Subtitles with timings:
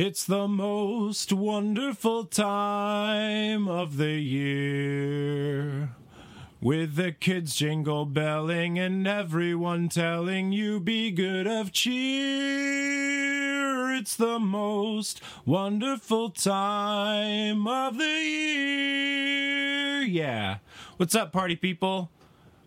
[0.00, 5.90] It's the most wonderful time of the year.
[6.60, 11.90] With the kids jingle belling and everyone telling you be good of cheer.
[13.92, 20.02] It's the most wonderful time of the year.
[20.02, 20.58] Yeah.
[20.96, 22.12] What's up, party people?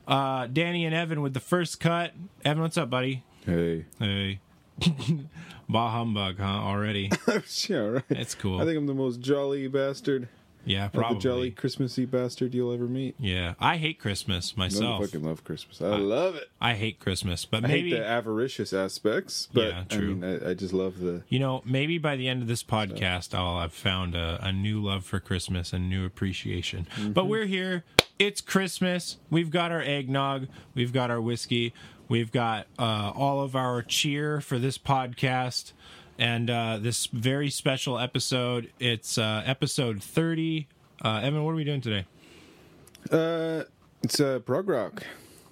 [0.05, 2.11] Uh, Danny and Evan with the first cut.
[2.43, 3.23] Evan, what's up, buddy?
[3.45, 3.86] Hey.
[4.00, 4.41] Hey.
[5.70, 6.43] bah humbug, huh?
[6.45, 7.11] Already.
[7.68, 8.04] yeah, right.
[8.09, 8.61] It's cool.
[8.61, 10.27] I think I'm the most jolly bastard,
[10.66, 11.16] Yeah, probably.
[11.16, 13.16] the jolly Christmassy bastard you'll ever meet.
[13.20, 15.04] Yeah, I hate Christmas I myself.
[15.05, 15.81] fucking love Christmas.
[15.81, 16.49] I love it.
[16.59, 20.16] I hate Christmas, but I maybe hate the avaricious aspects, but Yeah, I true.
[20.16, 21.23] mean, I, I just love the.
[21.29, 24.82] you know, maybe by the end of this podcast, I'll have found a, a new
[24.84, 26.88] love for Christmas and new appreciation.
[26.95, 27.12] Mm-hmm.
[27.13, 27.84] But we're here.
[28.20, 29.18] It's Christmas.
[29.32, 30.48] We've got our eggnog.
[30.76, 31.73] We've got our whiskey.
[32.11, 35.71] We've got uh, all of our cheer for this podcast
[36.20, 38.70] and uh, this very special episode.
[38.81, 40.67] It's uh, episode thirty.
[41.01, 42.05] Uh, Evan, what are we doing today?
[43.09, 43.63] Uh,
[44.03, 45.03] it's uh, prog rock.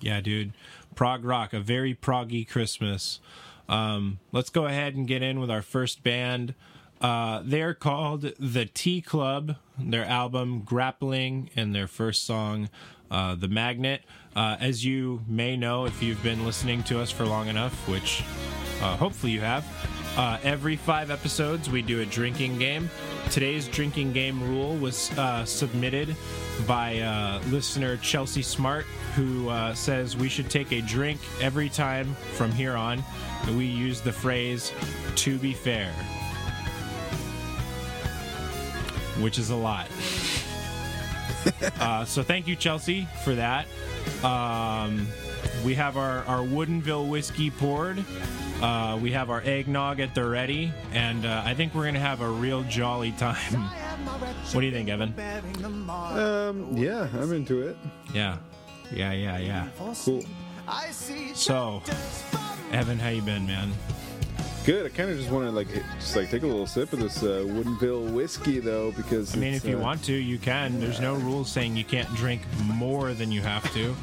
[0.01, 0.51] Yeah, dude.
[0.95, 3.21] Prog rock, a very proggy Christmas.
[3.69, 6.55] Um, let's go ahead and get in with our first band.
[6.99, 9.55] Uh, they're called The Tea Club.
[9.79, 12.69] Their album Grappling and their first song,
[13.09, 14.01] uh, The Magnet.
[14.35, 18.23] Uh, as you may know if you've been listening to us for long enough, which
[18.81, 19.65] uh, hopefully you have,
[20.17, 22.89] uh, every five episodes we do a drinking game.
[23.31, 26.15] Today's drinking game rule was uh, submitted
[26.67, 28.85] by uh, listener Chelsea Smart,
[29.15, 33.03] who uh, says we should take a drink every time from here on.
[33.55, 34.73] We use the phrase
[35.15, 35.91] "to be fair,"
[39.19, 39.87] which is a lot.
[41.79, 43.67] uh, so thank you, Chelsea, for that.
[44.23, 45.07] Um,
[45.63, 48.03] we have our, our Woodinville whiskey poured.
[48.61, 52.21] Uh, we have our eggnog at the ready, and uh, I think we're gonna have
[52.21, 53.53] a real jolly time.
[54.53, 55.13] what do you think, Evan?
[56.17, 57.77] Um, yeah, I'm into it.
[58.13, 58.37] Yeah,
[58.91, 59.67] yeah, yeah, yeah.
[60.03, 60.23] Cool.
[61.35, 61.81] So,
[62.71, 63.71] Evan, how you been, man?
[64.65, 64.85] Good.
[64.85, 65.67] I kind of just want to like
[65.99, 69.53] just like take a little sip of this uh, Woodinville whiskey though, because I mean,
[69.53, 70.79] if you uh, want to, you can.
[70.79, 73.95] There's no rules saying you can't drink more than you have to.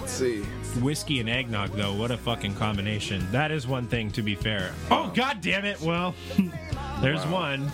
[0.00, 0.40] Let's see.
[0.80, 3.26] Whiskey and eggnog, though, what a fucking combination.
[3.32, 4.72] That is one thing, to be fair.
[4.90, 5.80] Oh, god damn it.
[5.80, 6.14] Well,
[7.00, 7.32] there's Wow.
[7.32, 7.72] one.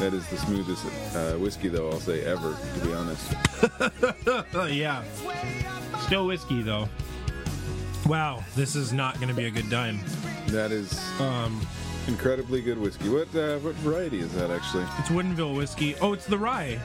[0.00, 0.84] That is the smoothest
[1.14, 3.32] uh, whiskey though I'll say ever, to be honest.
[4.74, 5.02] Yeah.
[6.00, 6.88] Still whiskey, though.
[8.06, 10.00] Wow, this is not going to be a good time.
[10.48, 11.66] That is Um,
[12.06, 13.08] incredibly good whiskey.
[13.08, 14.84] What uh, what variety is that actually?
[14.98, 15.94] it's Woodinville whiskey.
[16.02, 16.78] Oh, it's the rye.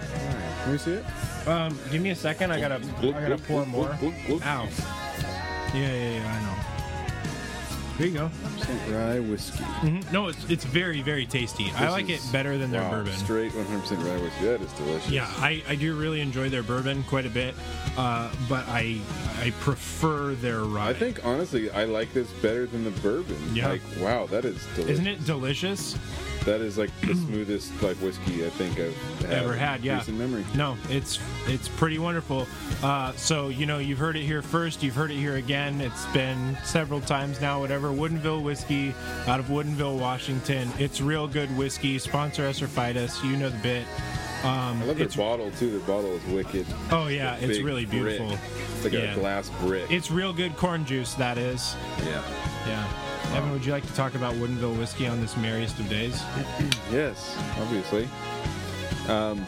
[0.63, 1.05] Can we see it?
[1.47, 2.51] Um, give me a second.
[2.51, 3.89] I gotta, I gotta pour more.
[3.89, 3.99] Ow.
[3.99, 6.35] Yeah, yeah, yeah.
[6.35, 6.58] I know.
[7.99, 8.31] There you go.
[8.91, 9.59] Rye whiskey.
[9.81, 10.09] Mhm.
[10.13, 11.65] No, it's it's very, very tasty.
[11.75, 13.11] I This like it better than their wow, bourbon.
[13.17, 14.45] Straight 100% rye whiskey.
[14.45, 15.09] That is delicious.
[15.11, 17.55] Yeah, I, I do really enjoy their bourbon quite a bit,
[17.97, 19.01] uh, but I
[19.41, 20.91] I prefer their rye.
[20.91, 23.35] I think honestly, I like this better than the bourbon.
[23.53, 23.67] Yeah.
[23.67, 24.91] Like, wow, that is delicious.
[24.91, 25.97] isn't it delicious?
[26.45, 29.97] That is like the smoothest like whiskey I think I've had Ever had, yeah.
[29.97, 30.45] recent memory.
[30.55, 32.47] No, it's it's pretty wonderful.
[32.81, 34.81] Uh, so you know, you've heard it here first.
[34.81, 35.81] You've heard it here again.
[35.81, 37.59] It's been several times now.
[37.59, 37.89] Whatever.
[37.89, 38.95] Woodinville whiskey
[39.27, 40.69] out of Woodinville, Washington.
[40.79, 41.99] It's real good whiskey.
[41.99, 43.21] Sponsor us or fight us.
[43.23, 43.85] You know the bit.
[44.43, 45.69] Um, I love it's, bottle too.
[45.71, 46.65] The bottle is wicked.
[46.91, 48.17] oh yeah, it's Big really brick.
[48.17, 48.37] beautiful.
[48.75, 49.11] It's like Yeah.
[49.11, 49.91] a glass brick.
[49.91, 51.13] It's real good corn juice.
[51.15, 51.75] That is.
[52.05, 52.23] yeah.
[52.65, 52.87] Yeah.
[53.33, 56.21] Evan, would you like to talk about Woodinville whiskey on this merriest of days?
[56.91, 58.09] Yes, obviously.
[59.07, 59.45] Um,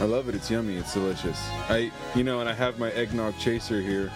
[0.00, 0.34] I love it.
[0.36, 0.76] It's yummy.
[0.76, 1.36] It's delicious.
[1.68, 4.12] I, you know, and I have my eggnog chaser here.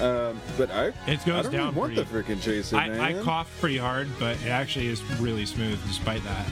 [0.00, 2.88] Um, but I, It goes I don't down really want pretty- the freaking chaser, I,
[2.88, 3.00] man.
[3.00, 6.46] I coughed pretty hard, but it actually is really smooth despite that.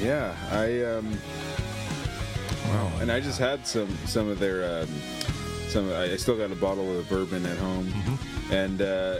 [0.00, 1.18] Yeah, I um.
[2.68, 2.90] Wow.
[3.00, 4.88] And I just had some some of their um,
[5.68, 5.90] some.
[5.92, 8.52] I I still got a bottle of bourbon at home, Mm-hmm.
[8.54, 9.16] and uh,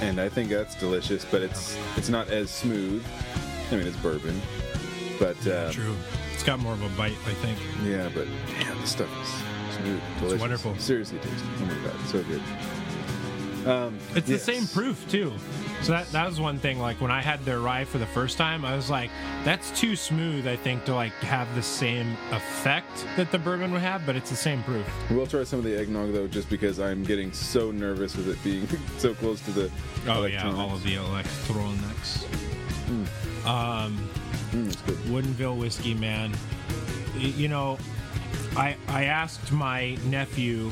[0.00, 1.24] and I think that's delicious.
[1.24, 3.04] But it's it's not as smooth.
[3.70, 4.40] I mean, it's bourbon,
[5.18, 5.96] but uh, True.
[6.32, 7.58] It's got more of a bite, I think.
[7.84, 8.10] yeah.
[8.14, 8.26] But
[8.60, 10.40] damn, this stuff is smooth, delicious.
[10.40, 10.76] wonderful.
[10.78, 11.46] Seriously tasty.
[11.60, 12.42] Oh my god, so good.
[13.66, 14.44] Um, It's yes.
[14.44, 15.32] the same proof too.
[15.82, 16.78] So that that was one thing.
[16.78, 19.10] Like when I had their rye for the first time, I was like,
[19.44, 23.80] "That's too smooth." I think to like have the same effect that the bourbon would
[23.82, 24.86] have, but it's the same proof.
[25.10, 28.42] We'll try some of the eggnog though, just because I'm getting so nervous with it
[28.44, 28.66] being
[28.98, 29.70] so close to the.
[30.08, 32.24] Oh yeah, all of the electronics.
[33.46, 33.96] Um,
[34.52, 34.96] Mm, good.
[35.10, 36.32] Woodinville whiskey, man.
[37.18, 37.76] You know,
[38.56, 40.70] I I asked my nephew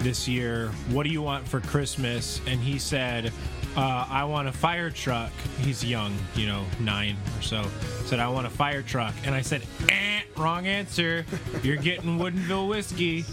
[0.00, 3.32] this year, "What do you want for Christmas?" And he said,
[3.76, 5.30] uh, I want a fire truck.
[5.60, 7.64] He's young, you know, nine or so.
[8.04, 9.14] Said, I want a fire truck.
[9.24, 11.24] And I said, eh, wrong answer.
[11.62, 13.24] You're getting Woodinville whiskey.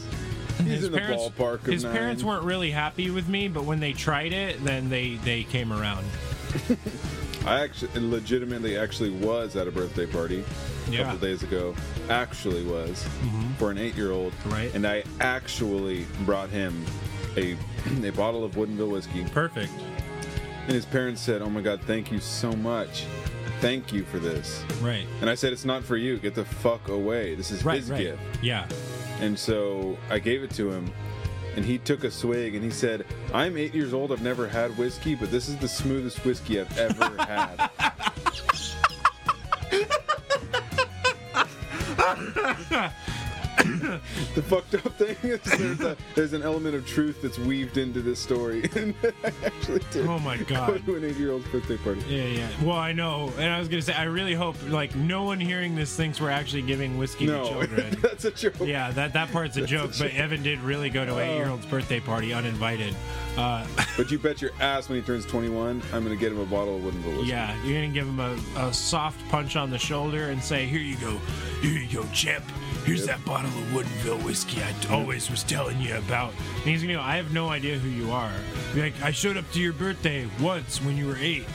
[0.63, 1.93] He's in the ballpark his nine.
[1.93, 5.71] parents weren't really happy with me, but when they tried it, then they, they came
[5.71, 6.05] around.
[7.47, 10.43] I actually legitimately actually was at a birthday party
[10.87, 11.03] a Yeah.
[11.03, 11.75] couple days ago.
[12.09, 13.53] Actually was mm-hmm.
[13.53, 14.73] for an eight-year-old, Right.
[14.75, 16.85] And I actually brought him
[17.37, 17.55] a
[18.03, 19.71] a bottle of Woodinville whiskey, Perfect.
[20.63, 23.05] and his parents said, "Oh my God, thank you so much,
[23.61, 25.05] thank you for this." Right.
[25.21, 26.17] And I said, "It's not for you.
[26.17, 27.35] Get the fuck away.
[27.35, 27.99] This is Right, his right.
[27.99, 28.67] gift." Yeah.
[29.21, 30.91] And so I gave it to him,
[31.57, 34.11] and he took a swig, and he said, "I'm eight years old.
[34.11, 37.71] I've never had whiskey, but this is the smoothest whiskey I've ever had."
[44.35, 48.01] the fucked up thing is there's, a, there's an element of truth that's weaved into
[48.01, 48.93] this story, and
[49.23, 50.07] I actually did.
[50.07, 50.85] Oh my Go God.
[50.85, 52.01] to an eight-year-old's birthday party.
[52.07, 52.47] Yeah, yeah.
[52.63, 55.75] Well, I know, and I was gonna say, I really hope like no one hearing
[55.75, 57.97] this thinks we're actually giving whiskey to No, children.
[58.01, 58.53] that's a joke.
[58.61, 59.91] yeah, that that part's a joke.
[59.97, 61.19] But Evan did really go to Oh.
[61.19, 62.95] eight year old's birthday party uninvited.
[63.37, 63.65] Uh,
[63.95, 66.77] But you bet your ass when he turns 21, I'm gonna get him a bottle
[66.77, 67.27] of wooden whiskey.
[67.29, 70.79] yeah, you're gonna give him a, a soft punch on the shoulder and say, "Here
[70.81, 71.17] you go,
[71.61, 72.43] here you go, champ.
[72.85, 73.07] Here's Yep.
[73.07, 77.01] that bottle of Woodinville whiskey I always was telling you about." And he's gonna go,
[77.01, 78.31] "I have no idea who you are."
[78.73, 81.45] Be like, "I showed up to your birthday once when you were eight.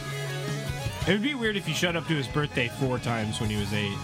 [1.07, 3.57] It would be weird if you showed up to his birthday four times when he
[3.57, 3.97] was eight.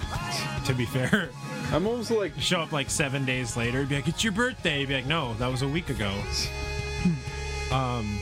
[0.67, 1.31] To be fair.
[1.73, 4.95] I'm almost like show up like seven days later, be like, "It's your birthday." Be
[4.95, 6.13] like, "No, that was a week ago."
[7.71, 8.19] Um,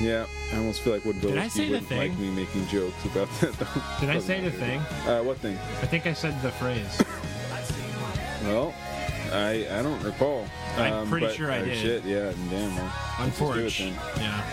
[0.00, 2.66] Yeah, I almost feel like Woodinville Did I whiskey say the wouldn't like me making
[2.66, 3.52] jokes about that.
[3.52, 3.66] though.
[4.00, 4.80] did I Doesn't say the thing?
[5.06, 5.56] Uh, what thing?
[5.80, 7.00] I think I said the phrase.
[8.44, 8.74] Well,
[9.32, 10.42] I I don't recall.
[10.76, 11.78] Um, I'm pretty but- sure I uh, did.
[11.78, 12.76] Shit, yeah, damn.
[12.76, 14.14] Well, let's just do it Unfortunate.
[14.16, 14.22] then.
[14.22, 14.44] Yeah.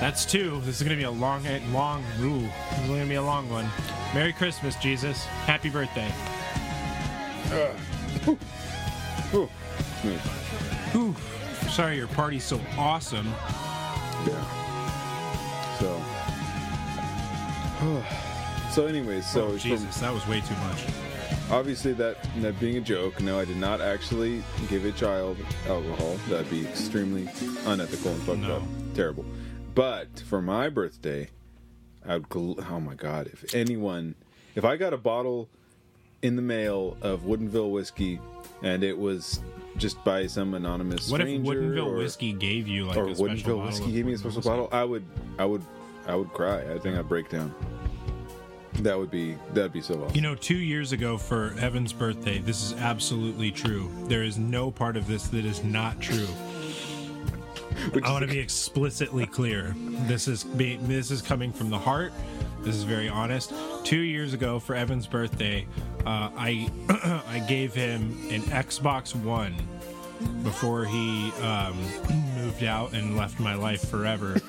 [0.00, 0.60] That's two.
[0.62, 2.04] This is gonna be a long, long.
[2.20, 3.68] Ooh, this is gonna be a long one.
[4.14, 5.24] Merry Christmas, Jesus.
[5.46, 6.08] Happy birthday.
[9.30, 9.48] Whew.
[10.00, 10.20] Smooth.
[10.94, 11.14] Ooh.
[11.70, 13.26] Sorry, your party's so awesome.
[14.26, 14.44] Yeah.
[15.78, 16.02] So.
[18.72, 20.84] so, anyways, so oh, from- Jesus, that was way too much.
[21.50, 23.20] Obviously that that being a joke.
[23.22, 25.36] No, I did not actually give a child
[25.68, 26.16] alcohol.
[26.28, 27.28] That'd be extremely
[27.66, 28.56] unethical and fucked No.
[28.56, 28.62] up,
[28.94, 29.24] terrible.
[29.74, 31.30] But for my birthday,
[32.06, 32.56] I would.
[32.68, 33.28] Oh my god!
[33.32, 34.16] If anyone,
[34.56, 35.48] if I got a bottle
[36.22, 38.18] in the mail of Woodinville whiskey,
[38.62, 39.38] and it was
[39.76, 43.14] just by some anonymous What if stranger, Woodinville or, whiskey gave you like or a
[43.14, 44.48] bottle whiskey gave me a special whiskey?
[44.48, 45.04] bottle, I would,
[45.38, 45.62] I would,
[46.08, 46.62] I would cry.
[46.72, 47.54] I think I'd break down.
[48.80, 50.14] That would be that'd be so awesome.
[50.14, 53.90] You know, two years ago for Evan's birthday, this is absolutely true.
[54.04, 56.28] There is no part of this that is not true.
[58.04, 59.74] I want to be explicitly clear.
[60.06, 62.12] This is be, this is coming from the heart.
[62.60, 63.52] This is very honest.
[63.84, 65.66] Two years ago for Evan's birthday,
[66.04, 66.68] uh, I
[67.28, 69.54] I gave him an Xbox One
[70.42, 71.76] before he um,
[72.36, 74.40] moved out and left my life forever,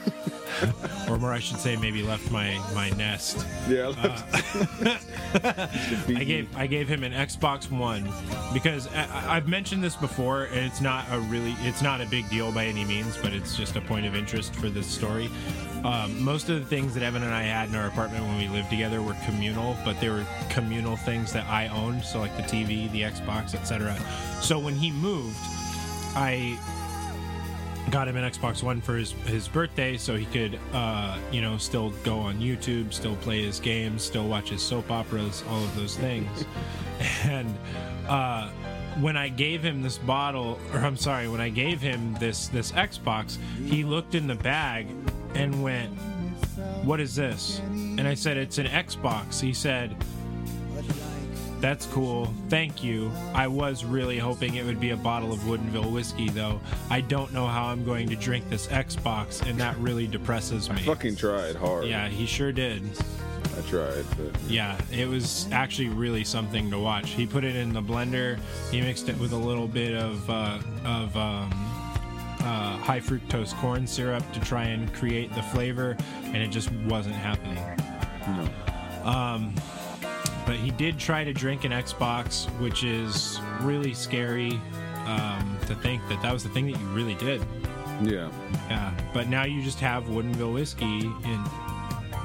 [1.09, 3.45] or more, I should say, maybe left my my nest.
[3.67, 3.93] yeah.
[5.43, 8.09] I gave I gave him an Xbox One
[8.53, 12.29] because I, I've mentioned this before, and it's not a really it's not a big
[12.29, 15.29] deal by any means, but it's just a point of interest for this story.
[15.83, 18.47] Um, most of the things that Evan and I had in our apartment when we
[18.47, 22.43] lived together were communal, but they were communal things that I owned, so like the
[22.43, 23.97] TV, the Xbox, etc.
[24.41, 25.37] So when he moved,
[26.17, 26.57] I
[27.91, 31.57] got him an Xbox One for his his birthday, so he could, uh, you know,
[31.57, 35.75] still go on YouTube, still play his games, still watch his soap operas, all of
[35.75, 36.43] those things.
[37.23, 37.55] and
[38.07, 38.49] uh,
[38.99, 42.71] when I gave him this bottle, or I'm sorry, when I gave him this this
[42.71, 44.87] Xbox, he looked in the bag
[45.35, 45.93] and went,
[46.83, 49.95] "What is this?" And I said, "It's an Xbox." He said.
[51.59, 52.31] That's cool.
[52.49, 53.11] Thank you.
[53.33, 56.61] I was really hoping it would be a bottle of Woodinville whiskey, though.
[56.89, 60.81] I don't know how I'm going to drink this Xbox, and that really depresses me.
[60.81, 61.85] fucking tried hard.
[61.85, 62.83] Yeah, he sure did.
[63.57, 67.09] I tried, but Yeah, it was actually really something to watch.
[67.09, 68.39] He put it in the blender.
[68.69, 71.49] He mixed it with a little bit of uh, of um,
[72.41, 77.15] uh, high fructose corn syrup to try and create the flavor, and it just wasn't
[77.15, 77.63] happening.
[78.27, 78.47] no.
[79.03, 79.53] But
[80.57, 84.59] he did try to drink an Xbox, which is really scary
[85.05, 87.41] um, to think that that was the thing that you really did.
[88.01, 88.29] Yeah.
[88.69, 91.43] Yeah, but now you just have Woodinville whiskey in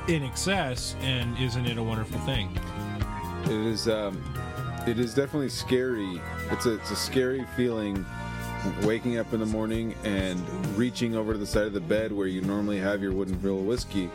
[0.08, 2.50] in excess, and isn't it a wonderful thing?
[3.44, 4.22] It is um
[4.86, 6.20] it is definitely scary.
[6.50, 8.04] It's a it's a scary feeling
[8.82, 10.40] waking up in the morning and
[10.76, 14.08] reaching over to the side of the bed where you normally have your Woodinville whiskey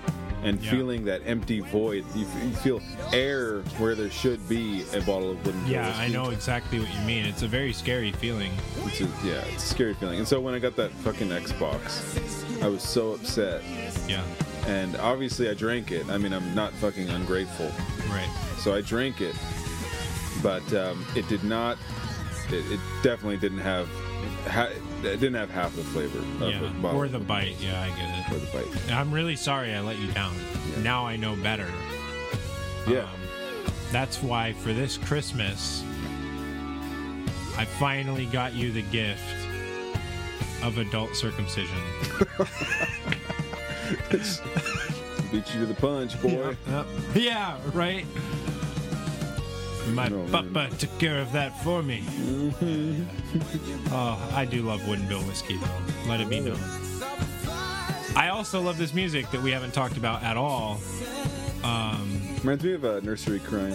[0.44, 0.72] and Yeah.
[0.72, 2.06] feeling that empty void.
[2.16, 5.96] You, you feel air where there should be a bottle of Woodinville Yeah.
[5.98, 7.26] I know exactly what you mean.
[7.26, 8.52] It's a very scary feeling.
[8.86, 10.20] It's a, yeah, it's a scary feeling.
[10.20, 13.64] And so when I got that fucking Xbox, I was so upset.
[14.08, 14.24] Yeah,
[14.68, 16.08] And obviously I drank it.
[16.10, 17.72] I mean, I'm not fucking ungrateful.
[18.10, 18.30] right.
[18.60, 19.36] So I drank it,
[20.44, 21.78] but um, it did not.
[22.50, 23.88] It, it definitely didn't have.
[25.04, 27.56] It didn't have half the flavor Yeah, bottle or the bite.
[27.60, 28.36] Yeah, I get it.
[28.36, 28.92] or the bite.
[28.92, 30.34] I'm really sorry I let you down.
[30.76, 30.82] Yeah.
[30.84, 31.68] Now I know better.
[32.88, 33.10] Yeah, Um,
[33.92, 35.84] that's why for this Christmas,
[37.58, 39.22] I finally got you the gift
[40.64, 41.78] of adult circumcision.
[45.32, 46.56] beat you to the punch, boy.
[47.14, 48.06] yeah, right.
[49.94, 50.72] My No, papa man.
[50.72, 52.04] took care of that for me.
[53.92, 56.10] oh, I do love Woodinville whiskey, though.
[56.10, 56.60] Let it be known.
[58.16, 60.80] I also love this music that we haven't talked about at all.
[61.64, 63.72] Um, Reminds me of a Nursery Cryme,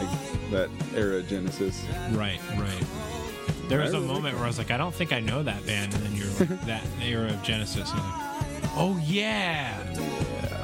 [0.00, 1.84] like that era Genesis.
[2.12, 2.84] Right, right.
[3.68, 5.92] There was a moment where I was like, I don't think I know that band,
[5.94, 7.90] and then you're like, that era of Genesis.
[7.90, 9.76] And like, oh yeah,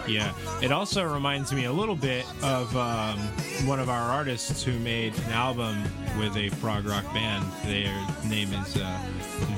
[0.06, 0.32] yeah.
[0.62, 3.18] It also reminds me a little bit of um,
[3.66, 5.82] one of our artists who made an album
[6.18, 7.44] with a prog rock band.
[7.64, 7.94] Their
[8.28, 8.99] name is uh,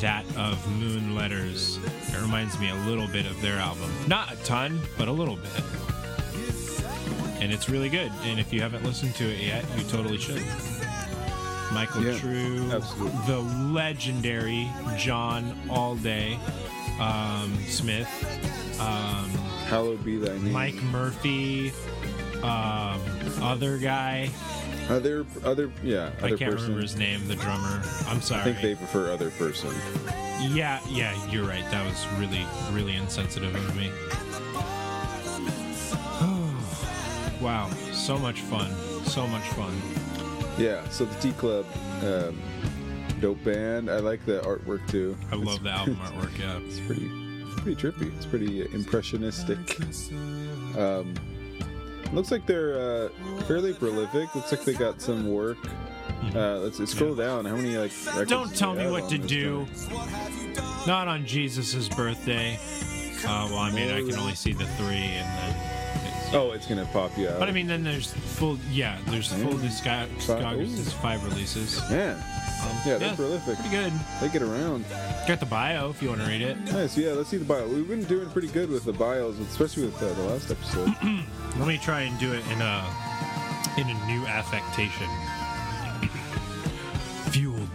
[0.00, 1.78] that of Moon Letters.
[2.08, 5.36] It reminds me a little bit of their album, not a ton, but a little
[5.36, 5.62] bit.
[7.40, 8.10] And it's really good.
[8.22, 10.42] And if you haven't listened to it yet, you totally should.
[11.72, 13.18] Michael Yeah, True, absolutely.
[13.26, 13.38] the
[13.72, 16.38] legendary John Alday
[17.00, 18.08] um, Smith,
[18.80, 19.30] um,
[19.66, 20.52] Hallowed be thy name.
[20.52, 21.72] Mike Murphy,
[22.42, 23.00] um,
[23.42, 24.30] other guy.
[24.88, 26.56] Other, other, yeah, I can't person.
[26.56, 27.26] remember his name.
[27.26, 27.82] The drummer.
[28.06, 28.42] I'm sorry.
[28.42, 29.74] I think they prefer other person.
[30.40, 31.68] Yeah, yeah, you're right.
[31.72, 33.90] That was really, really insensitive of me.
[37.40, 38.70] wow, so much fun.
[39.04, 39.74] So much fun.
[40.58, 40.88] Yeah.
[40.90, 41.66] So the Tea Club,
[42.02, 42.40] um,
[43.20, 43.90] dope band.
[43.90, 45.16] I like the artwork too.
[45.32, 46.38] I love the album artwork.
[46.38, 46.58] Yeah.
[46.58, 47.10] It's pretty,
[47.56, 48.16] it's pretty trippy.
[48.16, 49.58] It's pretty uh, impressionistic.
[50.76, 51.14] Um,
[52.12, 53.08] looks like they're uh,
[53.44, 54.34] fairly prolific.
[54.34, 55.58] Looks like they got some work.
[56.34, 57.44] Uh, let's, let's scroll down.
[57.44, 57.92] How many like?
[58.06, 58.28] records Mm-hmm.
[58.28, 59.66] Don't tell me what to do.
[59.88, 60.86] joint?
[60.86, 62.58] Not on Jesus' birthday.
[63.26, 65.65] Uh, well, I mean, I can only see the three, and then.
[66.36, 67.38] Oh, it's gonna pop you out.
[67.38, 68.58] But I mean, then there's full.
[68.70, 69.68] Yeah, there's full Yeah.
[69.68, 70.92] discography.
[71.00, 71.80] Five releases.
[71.90, 72.16] man,
[72.62, 73.54] Um, yeah, they're prolific.
[73.56, 73.92] Pretty good.
[74.20, 74.84] They get around.
[75.28, 76.58] Got the bio if you want to read it.
[76.72, 76.96] Nice.
[76.96, 77.66] Yeah, let's see the bio.
[77.66, 80.92] We've been doing pretty good with the bios, especially with uh, the last episode.
[81.58, 82.84] Let me try and do it in a
[83.78, 85.08] in a new affectation.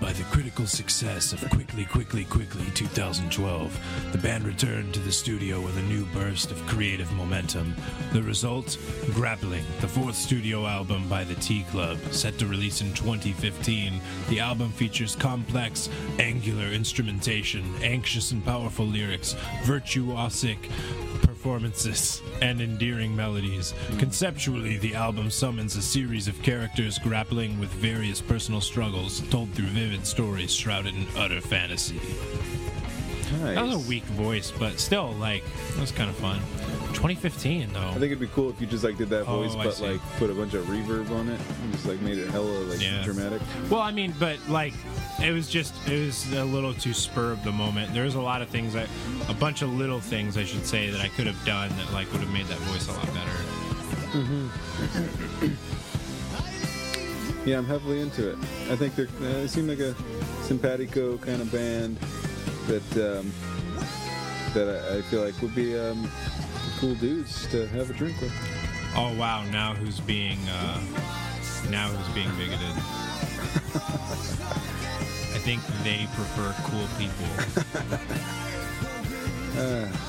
[0.02, 5.62] By the critical success of Quickly, Quickly, Quickly 2012, the band returned to the studio
[5.62, 7.76] with a new burst of creative momentum.
[8.12, 8.80] The result?
[9.14, 14.02] Grappling, the fourth studio album by the Tea Club, set to release in 2015.
[14.30, 20.58] The album features complex, angular instrumentation, anxious and powerful lyrics, virtuosic
[21.42, 23.74] performances, and endearing melodies.
[23.98, 29.66] Conceptually, the album summons a series of characters grappling with various personal struggles, told through
[29.66, 32.00] vivid stories shrouded in utter fantasy.
[33.40, 33.56] Nice.
[33.56, 35.44] That was a weak voice, but still, like,
[35.74, 36.38] that was kind of fun.
[36.94, 37.80] 2015, though.
[37.80, 39.80] I think it'd be cool if you just like did that Oh, voice, I but
[39.80, 42.82] like put a bunch of reverb on it and just like made it hella like
[42.82, 43.02] Yeah.
[43.04, 43.42] dramatic.
[43.70, 44.74] Well, I mean, but like,
[45.24, 47.94] it was just it was a little too spur of the moment.
[47.94, 48.88] There was a lot of things that,
[49.30, 52.12] a bunch of little things I should say that I could have done that like
[52.12, 53.32] would have made that voice a lot better.
[57.44, 58.38] Yeah, I'm heavily into it.
[58.70, 59.96] I think they're uh, they seem like a
[60.44, 61.98] simpatico kind of band
[62.68, 63.32] that um,
[64.54, 66.08] that I, I feel like would be um,
[66.80, 68.32] cool dudes to have a drink with.
[68.96, 69.44] Oh wow!
[69.50, 70.80] Now who's being uh,
[71.72, 72.76] now who's being bigoted?
[75.34, 77.28] I think they prefer cool people.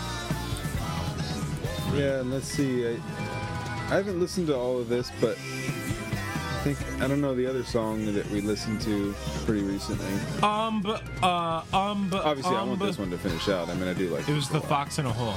[1.95, 2.87] Yeah, and let's see.
[2.88, 2.93] I,
[3.91, 7.62] I haven't listened to all of this, but I think I don't know the other
[7.64, 9.14] song that we listened to
[9.45, 10.07] pretty recently.
[10.43, 13.69] Um, b- uh, um, but Obviously, I um, want b- this one to finish out.
[13.69, 15.35] I mean, I do like It was the fox in a hole.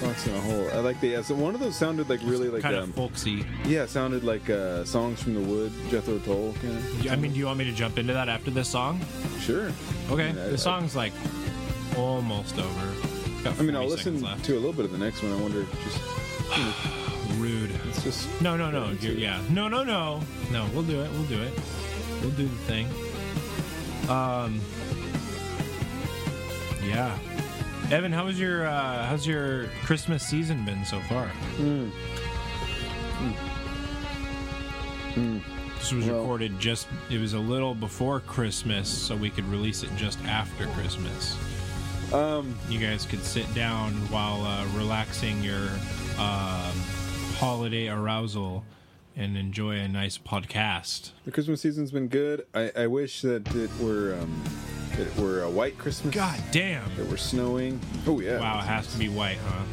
[0.00, 0.68] Fox in a hole.
[0.72, 1.22] I like the yeah.
[1.22, 3.44] So one of those sounded like really like kind um, of folksy.
[3.64, 7.06] yeah, sounded like uh, songs from the wood, Jethro Tull kind of.
[7.12, 9.00] I mean, do you want me to jump into that after this song?
[9.40, 9.72] Sure.
[10.10, 11.12] Okay, I mean, I- the song's like
[11.96, 12.92] almost over.
[13.46, 14.44] I mean, I'll listen left.
[14.46, 15.32] to a little bit of the next one.
[15.32, 16.00] I wonder, just
[17.38, 17.70] Rude.
[17.88, 18.90] it's just No, no, no.
[19.00, 19.40] Yeah.
[19.50, 20.20] No, no, no.
[20.52, 21.10] No, we'll do it.
[21.12, 21.52] We'll do it.
[22.20, 22.86] We'll do the thing.
[24.08, 24.60] Um,
[26.84, 27.16] Yeah.
[27.90, 31.30] Evan, how was your uh, how's your Christmas season been so far?
[35.78, 39.82] This was Well- recorded just it was a little before Christmas, so we could release
[39.82, 41.36] it just after Christmas.
[42.12, 45.68] Um, You guys could sit down while uh, relaxing your
[46.18, 46.74] um
[47.38, 48.64] holiday arousal
[49.16, 51.10] and enjoy a nice podcast.
[51.24, 52.44] the Christmas season's been good.
[52.54, 54.42] I, I wish that it were um,
[54.98, 56.14] it were a white Christmas.
[56.14, 56.94] God damn!
[56.96, 57.80] That we're snowing.
[58.06, 58.40] Oh yeah.
[58.40, 59.64] Wow, it has to be white, huh?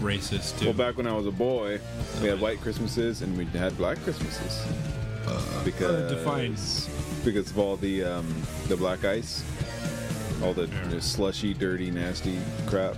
[0.00, 0.66] Racist too.
[0.66, 1.78] Well, back when I was a boy,
[2.20, 4.66] we had white Christmases and we had black Christmases.
[5.64, 6.56] because define.
[7.24, 9.44] because of all the um, the black ice,
[10.42, 10.84] all the Yeah.
[10.88, 12.96] you know, slushy, dirty, nasty crap.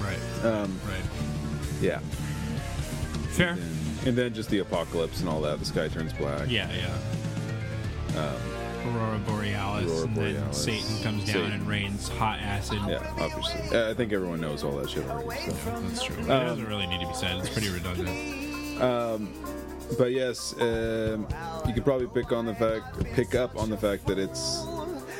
[0.00, 1.80] right, Um, right.
[1.80, 2.00] yeah,
[3.30, 3.50] Fair.
[3.50, 5.60] and, and then just the apocalypse and all that.
[5.60, 6.50] The sky turns black.
[6.50, 6.96] Yeah, yeah.
[8.16, 11.52] Aurora Borealis, Um, Aurora and then Satan comes down Satan.
[11.52, 12.78] and rains hot acid.
[12.86, 13.76] Yeah, obviously.
[13.76, 15.40] Uh, I think everyone knows all that shit already.
[15.50, 15.80] So.
[15.80, 16.16] That's true.
[16.24, 17.36] Um, it doesn't really need to be said.
[17.38, 18.10] It's pretty redundant.
[19.98, 21.26] But yes, um,
[21.66, 24.64] you could probably pick on the fact, pick up on the fact that it's,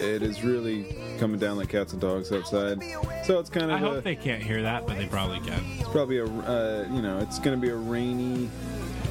[0.01, 2.83] it is really coming down like cats and dogs outside.
[3.25, 5.63] So it's kind I of a, hope they can't hear that, but they probably can.
[5.79, 8.49] it's probably a, uh, you know, it's going to be a rainy,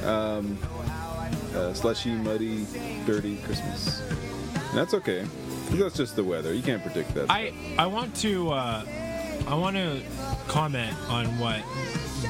[0.04, 0.58] um,
[1.54, 2.66] uh, slushy, muddy,
[3.06, 4.00] dirty Christmas.
[4.00, 5.24] And that's okay.
[5.70, 6.52] That's just the weather.
[6.52, 7.30] You can't predict that.
[7.30, 8.84] I I want to uh,
[9.46, 10.02] I want to
[10.46, 11.62] comment on what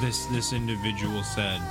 [0.01, 1.61] this this individual said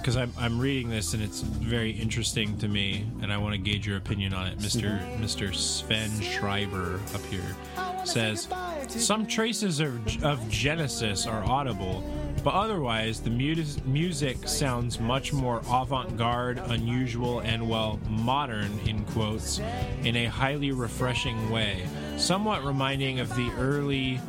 [0.00, 3.58] because I'm I'm reading this and it's very interesting to me and I want to
[3.58, 4.60] gauge your opinion on it.
[4.60, 7.56] Mister Mister Sven Schreiber up here
[8.04, 8.48] says
[8.88, 12.04] some traces of of Genesis are audible.
[12.46, 19.04] But otherwise, the mu- music sounds much more avant garde, unusual, and, well, modern, in
[19.06, 19.60] quotes,
[20.04, 21.88] in a highly refreshing way.
[22.18, 24.20] Somewhat reminding of the early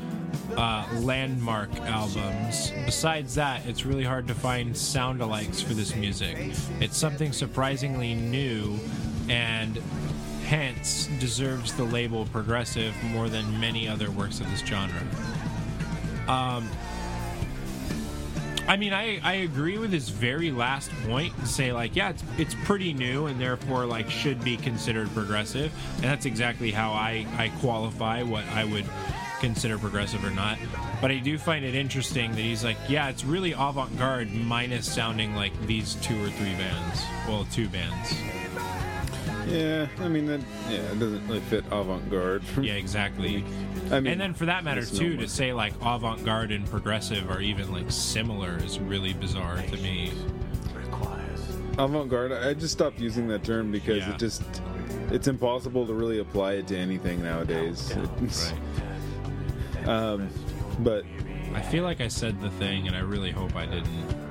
[0.56, 2.72] uh, landmark albums.
[2.88, 6.56] Besides that, it's really hard to find sound alikes for this music.
[6.80, 8.80] It's something surprisingly new
[9.30, 9.78] and
[10.44, 15.04] hence deserves the label progressive more than many other works of this genre.
[18.67, 22.23] I mean, I, I agree with his very last point to say like, yeah, it's
[22.38, 27.25] it's pretty new and therefore like should be considered progressive, and that's exactly how I
[27.38, 28.86] I qualify what I would
[29.39, 30.58] consider progressive or not.
[31.01, 35.36] But I do find it interesting that he's like, yeah, it's really avant-garde minus sounding
[35.36, 37.01] like these two or three bands.
[37.27, 38.15] Well, two bands.
[39.48, 40.42] Yeah, I mean that.
[40.70, 42.44] Yeah, it doesn't really fit avant-garde.
[42.62, 43.44] Yeah, exactly.
[43.92, 47.30] I mean, and then for that matter too, no to say like avant-garde and progressive
[47.32, 50.12] are even like similar is really bizarre to me.
[51.78, 52.32] avant-garde.
[52.32, 54.14] I just stopped using that term because Yeah.
[54.14, 54.44] it just
[55.12, 57.92] it's impossible to really apply it to anything nowadays.
[57.92, 58.62] It's- Right.
[59.88, 60.28] Um,
[60.80, 61.06] but
[61.54, 64.27] I feel like I said the thing, and I really hope I didn't.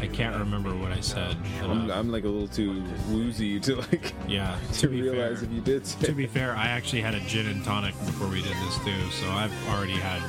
[0.00, 1.36] I can't remember what I said.
[1.60, 5.02] but, I'm, uh, I'm like a little too woozy to like yeah, to, to be
[5.02, 7.64] realize fair, if you did say to be fair, I actually had a gin and
[7.64, 10.20] tonic before we did this too, so I've already had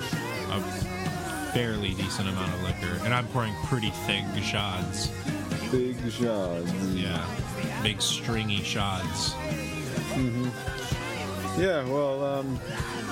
[0.51, 0.61] a
[1.51, 5.07] fairly decent amount of liquor, and I'm pouring pretty thick shots.
[5.71, 6.71] big shots.
[6.93, 7.25] Yeah,
[7.83, 9.33] big stringy shots.
[11.57, 12.59] Yeah, well, um,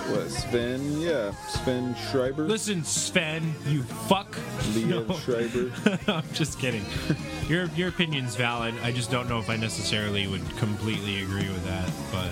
[0.09, 0.99] what Sven?
[1.01, 4.35] Yeah, Sven Schreiber, Listen, Sven, you fuck.
[4.73, 5.13] Leo No.
[5.15, 5.71] Schreiber.
[6.07, 6.85] I'm just kidding.
[7.47, 8.73] Your your opinion's valid.
[8.83, 11.91] I just don't know if I necessarily would completely agree with that.
[12.11, 12.31] But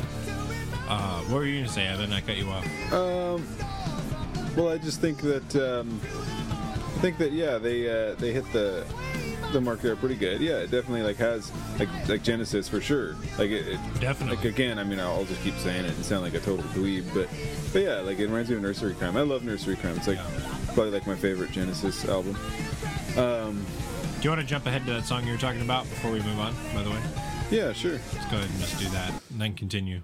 [0.90, 2.12] uh, what were you gonna say, Evan?
[2.12, 2.66] I cut you off.
[2.92, 3.46] Um,
[4.58, 8.86] well, I just think that um, I think that yeah, they uh, they hit the
[9.54, 10.42] the mark there pretty good.
[10.42, 13.16] Yeah, it definitely like has like like Genesis for sure.
[13.38, 14.36] Like it, it Definitely.
[14.38, 14.78] like again.
[14.80, 17.30] I mean, I'll just keep saying it and sound like a total dweeb, but
[17.72, 19.16] but yeah, like it reminds me of Nursery Cryme.
[19.16, 19.96] I love Nursery Cryme.
[19.98, 20.20] It's like
[20.74, 22.36] probably like my favorite Genesis album.
[23.18, 23.66] Um,
[24.20, 26.20] Do you want to jump ahead to that song you were talking about before we
[26.22, 26.54] move on?
[26.74, 27.00] By the way,
[27.52, 27.92] yeah, sure.
[28.14, 30.02] let's go ahead and just do that, and then continue.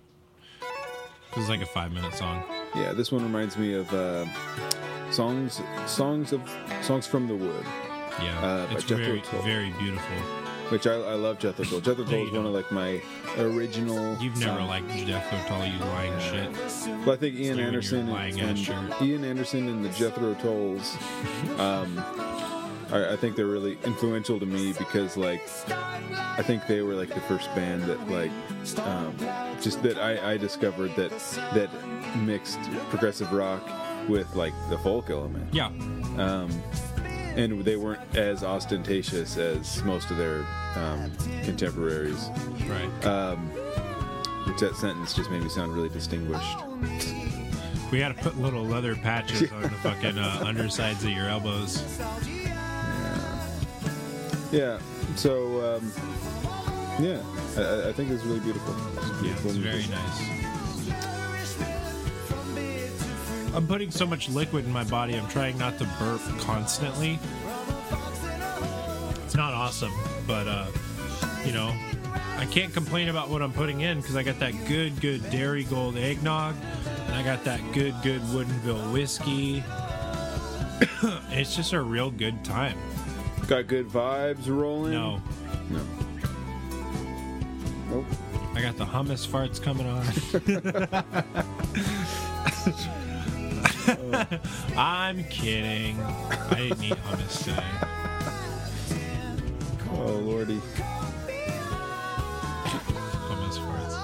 [1.35, 2.43] This is like a five minute song.
[2.75, 4.25] Yeah, this one reminds me of uh,
[5.11, 6.41] songs songs of
[6.81, 7.65] songs from the wood.
[8.21, 9.41] Yeah, Uh, it's Jethro very Tull.
[9.41, 10.17] very beautiful.
[10.69, 11.79] Which I, I love Jethro Tull.
[11.81, 13.01] Jethro Tull is one of like my
[13.39, 14.15] original.
[14.21, 16.51] You've never um, liked Jethro Tull, you lying shit.
[17.05, 19.01] Well, I think Ian Anderson and, and.
[19.01, 20.95] Ian Anderson and the Jethro Tulls.
[21.57, 21.97] Um,
[22.91, 27.09] I, I think they're really influential to me because like I think they were like
[27.09, 28.31] the first band that like
[28.85, 29.15] um,
[29.61, 31.09] just that I, I discovered that
[31.53, 31.69] that
[32.17, 33.67] mixed progressive rock
[34.07, 35.51] with like the folk element.
[35.53, 35.67] Yeah,
[36.17, 36.49] um,
[37.35, 41.11] and they weren't as ostentatious as most of their um,
[41.43, 42.29] contemporaries.
[42.67, 42.89] right.
[43.05, 43.35] Uh,
[44.47, 46.57] The that sentence just made me sound really distinguished.
[47.91, 51.83] We had to put little leather patches on the fucking uh, undersides of your elbows.
[52.27, 52.55] Yeah.
[54.51, 54.79] Yeah.
[55.15, 55.91] So, um,
[56.99, 57.21] yeah,
[57.57, 58.75] I- I, think it's really beautiful.
[58.97, 60.38] It's Yeah, beautiful it's very nice.
[63.53, 67.19] I'm putting so much liquid in my body, I'm trying not to burp constantly.
[69.25, 69.91] It's not awesome,
[70.27, 70.67] but, uh,
[71.45, 71.73] you know,
[72.37, 75.97] I can't complain about what I'm putting in because I got that good, good Darigold
[75.97, 76.55] eggnog,
[77.07, 79.63] and I got that good, good Woodinville whiskey.
[81.31, 82.77] it's just a real good time.
[83.47, 84.91] Got good vibes rolling.
[84.91, 85.21] No,
[85.69, 85.81] No.
[87.89, 88.05] Nope.
[88.53, 90.03] I got the hummus farts coming on.
[94.77, 95.99] I'm kidding.
[96.01, 97.63] I didn't eat hummus today.
[99.91, 100.61] Oh lordy.
[103.27, 103.95] Hummus farts.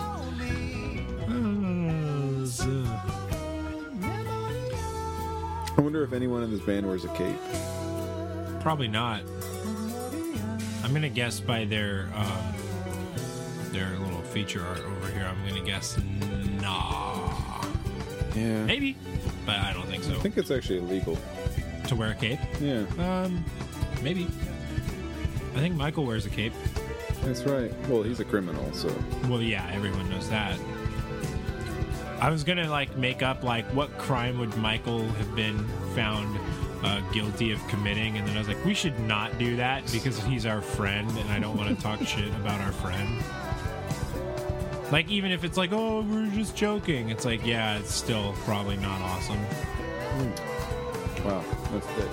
[5.78, 7.38] I wonder if anyone in this band wears a cape.
[8.62, 9.21] Probably not.
[10.84, 12.56] I'm gonna guess by their um,
[13.71, 15.26] their little feature art over here.
[15.26, 15.98] I'm gonna guess
[16.62, 17.63] nah.
[18.36, 18.65] Yeah.
[18.65, 18.98] Maybe,
[19.46, 20.14] but I don't think so.
[20.14, 21.18] I think it's actually illegal.
[21.88, 22.40] to wear a cape?
[22.60, 23.44] Yeah, Um,
[24.02, 24.28] maybe.
[25.56, 26.54] I think Michael wears a cape.
[27.24, 27.72] that's right.
[27.88, 28.94] Well, he's a criminal, so
[29.30, 30.60] Well, yeah, everyone knows that.
[32.20, 36.40] I was gonna like make up like what crime would Michael have been found
[36.84, 40.18] uh, guilty of committing, and then I was like, we should not do that because
[40.24, 43.22] he's our friend, and I don't want to talk shit about our friend.
[44.96, 48.78] Like even if it's like, oh, we're just joking, it's like, yeah, it's still probably
[48.78, 49.44] not awesome.
[51.26, 52.10] wow, that's good.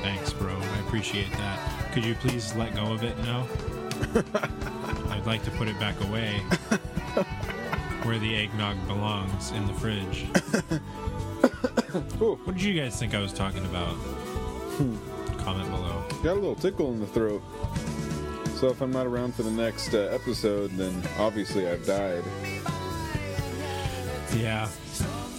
[0.00, 0.56] Thanks, bro.
[0.56, 1.58] I appreciate that.
[1.90, 3.48] Could you please let go of it now?
[5.10, 6.34] I'd like to put it back away
[8.04, 10.26] where the eggnog belongs in the fridge.
[12.22, 13.94] Ooh, What did you guys think I was talking about?
[14.78, 14.94] Hmm.
[15.38, 16.04] Comment below.
[16.22, 17.42] got a little tickle in the throat.
[18.62, 22.22] So if I'm not around for the next uh, episode, then obviously I've died.
[24.36, 24.68] Yeah.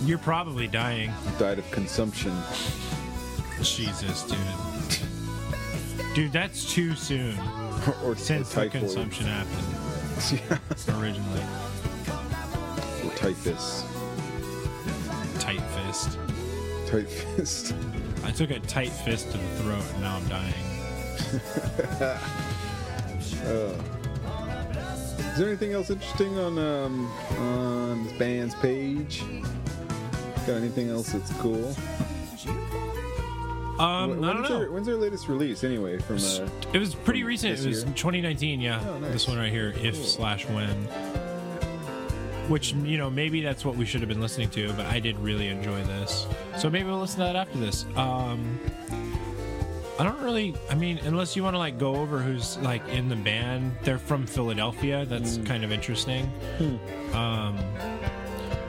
[0.02, 1.10] You're probably dying.
[1.40, 2.38] Died of consumption.
[3.62, 4.38] Jesus, dude.
[6.14, 7.40] Dude, that's too soon
[7.88, 9.68] or, or since the consumption happened
[10.34, 11.00] yeah.
[11.00, 11.44] originally.
[13.06, 13.86] Or fist.
[15.40, 16.20] Tight fist.
[16.88, 17.74] Tight fist.
[18.26, 20.54] I took a tight fist to the throat and now I'm dying.
[23.46, 29.24] Is there anything else interesting on um, on this band's page?
[30.48, 31.76] Got anything else that's cool?
[33.80, 34.60] Um, When- I don't when's know.
[34.60, 35.98] Their, when's their latest release anyway?
[36.00, 37.60] From uh, It was pretty recent.
[37.60, 37.94] It was year?
[37.96, 38.62] 2019.
[38.62, 39.12] Yeah, Oh, nice.
[39.14, 40.04] this one right here, if Cool.
[40.04, 40.70] slash when.
[42.50, 45.18] Which you know maybe that's what we should have been listening to, but I did
[45.20, 46.28] really enjoy this.
[46.58, 47.86] So maybe we'll listen to that after this.
[47.96, 48.60] Um,
[50.00, 50.56] I don't really.
[50.70, 53.74] I mean, unless you want to like go over who's like in the band.
[53.84, 55.06] They're from Philadelphia.
[55.06, 55.44] That's Hmm.
[55.44, 56.32] kind of interesting.
[57.14, 57.58] Um,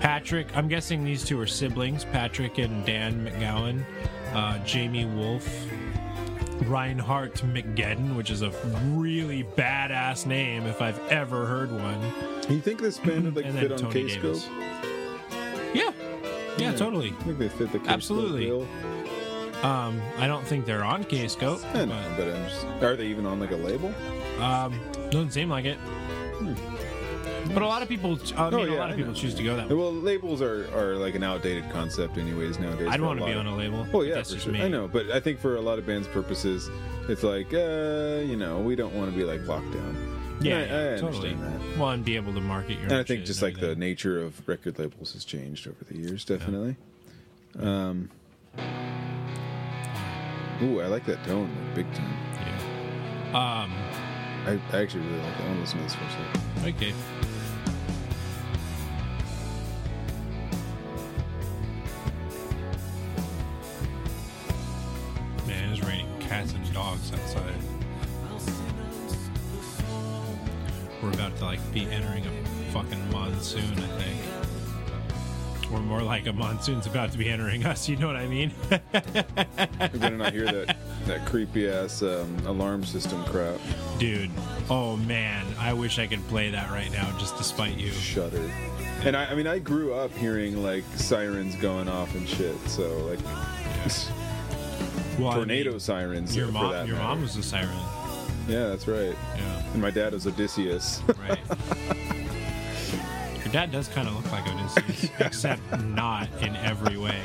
[0.01, 0.55] Patrick.
[0.55, 2.05] I'm guessing these two are siblings.
[2.05, 3.85] Patrick and Dan McGowan.
[4.35, 5.49] Uh, Jamie Wolf.
[6.67, 8.51] Reinhardt McGedden, which is a
[8.93, 12.01] really badass name if I've ever heard one.
[12.49, 14.23] you think this band would like and fit on Tony Kscope?
[14.23, 14.49] Davis.
[15.75, 15.91] Yeah.
[16.57, 17.13] Yeah, totally.
[17.19, 18.47] I think they fit the Kscope Absolutely.
[18.47, 18.69] bill.
[19.65, 23.25] Um, I don't think they're on Kscope, I know, but I'm just, are they even
[23.27, 23.93] on like a label?
[24.41, 24.79] um,
[25.11, 25.79] doesn't seem like it.
[27.53, 29.19] But a lot of people, I mean, Oh, a yeah, lot of I people know.
[29.19, 29.75] choose to go that way.
[29.75, 32.59] Well, labels are, are like an outdated concept, anyways.
[32.59, 33.81] Nowadays, I'd for want to lot be of- on a label.
[33.89, 34.53] Oh but yeah, that's for just sure.
[34.55, 34.63] me.
[34.63, 36.69] I know, but I think for a lot of bands' purposes,
[37.09, 40.39] it's like, uh, you know, we don't want to be like locked down.
[40.41, 41.31] Yeah, I, yeah, I totally.
[41.31, 41.79] understand that.
[41.79, 42.83] Well, and be able to market your.
[42.85, 43.79] And own I think just like the everything.
[43.81, 46.77] nature of record labels has changed over the years, definitely.
[47.59, 48.11] Um,
[50.63, 52.17] ooh, I like that tone, like, big time.
[53.33, 53.63] Yeah.
[53.63, 53.73] Um.
[54.47, 55.45] I, I actually really like that.
[55.45, 56.67] I want to listen to this second.
[56.67, 56.93] Okay.
[65.47, 67.55] Man, it's raining cats and dogs outside.
[71.03, 74.34] We're about to like be entering a fucking monsoon, I think.
[75.75, 77.89] Or more like a monsoon's about to be entering us.
[77.89, 78.53] You know what I mean?
[78.71, 83.59] We better not hear that that creepy ass um, alarm system crap.
[83.99, 84.31] Dude.
[84.71, 87.91] Oh man, I wish I could play that right now just to spite you.
[87.91, 88.49] Shudder.
[89.03, 92.57] And I, I mean, I grew up hearing like sirens going off and shit.
[92.69, 93.19] So like
[95.19, 96.37] Well, I tornado mean, sirens.
[96.37, 96.95] Your mom, your matter.
[96.95, 97.69] mom was a siren.
[98.49, 99.15] Yeah, that's right.
[99.37, 99.63] Yeah.
[99.73, 101.03] And my dad was Odysseus.
[101.29, 101.39] Right.
[103.55, 107.23] dad does kind of look like Odysseus, except not in every way.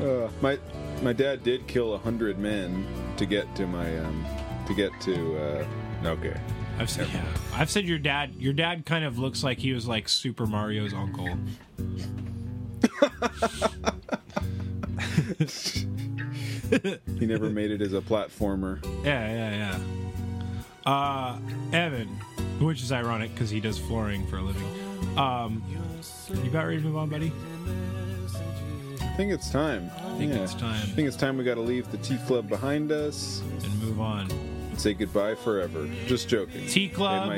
[0.00, 0.58] Uh, my
[1.02, 2.86] my dad did kill a hundred men
[3.18, 4.24] to get to my um
[4.66, 6.34] to get to uh okay.
[6.78, 8.34] I've said, yeah, I've said your dad.
[8.36, 11.28] Your dad kind of looks like he was like Super Mario's uncle.
[17.18, 18.82] He never made it as a platformer.
[19.04, 19.78] Yeah, yeah,
[20.84, 20.90] yeah.
[20.90, 21.38] Uh,
[21.72, 22.18] Evan,
[22.64, 25.18] which is ironic because he does flooring for a living.
[25.18, 25.62] Um,
[26.42, 27.32] you about ready to move on, buddy?
[29.00, 29.90] I think it's time.
[29.96, 30.74] I think it's time.
[30.82, 34.00] I think it's time we got to leave the Tea Club behind us And move
[34.00, 34.28] on.
[34.30, 35.88] and say goodbye forever.
[36.06, 36.66] Just joking.
[36.66, 37.30] Tea Club,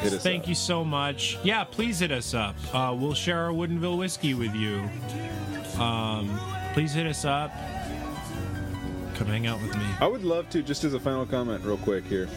[0.00, 0.48] hit us thank up.
[0.48, 1.38] you so much.
[1.42, 2.54] Yeah, please hit us up.
[2.74, 4.82] Uh, we'll share our Woodinville whiskey with you.
[5.80, 6.38] Um,
[6.74, 7.50] please hit us up.
[9.14, 9.84] Come hang out with me.
[10.00, 12.28] I would love to, just as a final comment, real quick here.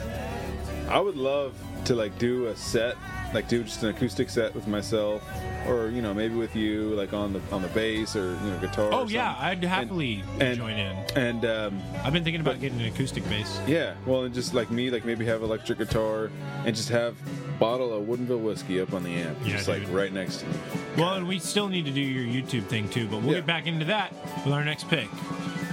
[0.88, 1.53] I would love
[1.86, 2.95] to like do a set,
[3.34, 5.21] like do just an acoustic set with myself,
[5.67, 8.58] or you know maybe with you, like on the on the bass or you know
[8.60, 8.89] guitar.
[8.91, 9.36] Oh yeah.
[9.39, 10.95] I'd happily and- join in.
[11.15, 13.60] And um, I've been thinking about getting an acoustic bass.
[13.67, 16.30] yeah, well, and just like me, like maybe have electric guitar
[16.65, 17.15] and just have
[17.60, 20.54] bottle of Woodinville whiskey up on the amp, Yeah, just like right next to me.
[20.98, 23.39] Well, and we still need to do your YouTube thing too, but we'll Yeah.
[23.39, 25.08] get back into that with our next pick.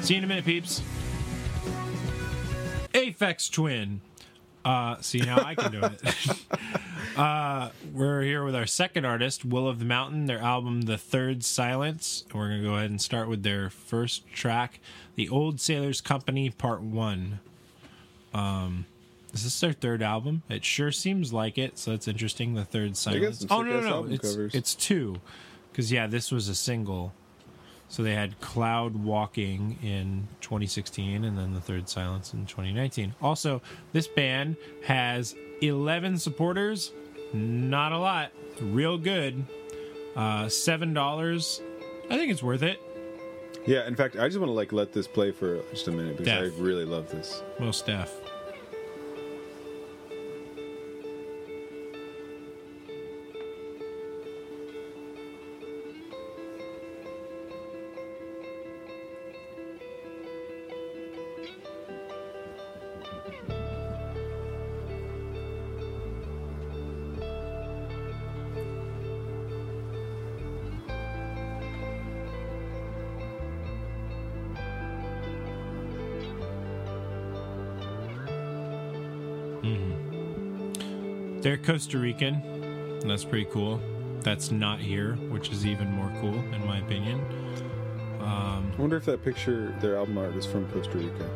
[0.01, 0.81] See you in a minute, peeps.
[2.95, 4.01] Aphex Twin.
[4.65, 6.47] Uh, see now I can do it.
[7.17, 10.27] uh, we're here with our second artist, Will of the Mountain.
[10.27, 12.25] Their album, The Third Silence.
[12.31, 14.79] And we're gonna go ahead and start with their first track,
[15.17, 17.41] The Old Sailors Company Part One.
[18.33, 18.87] Um,
[19.33, 20.43] is this their third album?
[20.49, 21.79] It sure seems like it.
[21.79, 22.55] So that's interesting.
[22.55, 23.47] The Third Silence.
[23.51, 24.13] Oh no, no, no!
[24.13, 24.55] It's covers.
[24.55, 25.21] it's two,
[25.71, 27.13] because yeah, this was a single.
[27.93, 33.15] So they had Cloud Walking in 2016 and then The Third Silence in 2019.
[33.21, 33.61] Also,
[33.93, 36.91] this band has 11 supporters.
[37.35, 38.31] Not a lot.
[38.63, 39.45] Real good.
[40.17, 41.61] Uh, $7.
[42.09, 42.81] I think it's worth it.
[43.67, 46.17] Yeah, in fact, I just want to like let this play for just a minute
[46.17, 46.59] because Def.
[46.59, 47.43] I really love this.
[47.61, 48.11] Most def.
[81.73, 83.81] Costa Rican, that's pretty cool.
[84.21, 87.19] That's not here, which is even more cool, in my opinion.
[88.21, 91.31] I wonder if that picture, their album art, is from Costa Rica.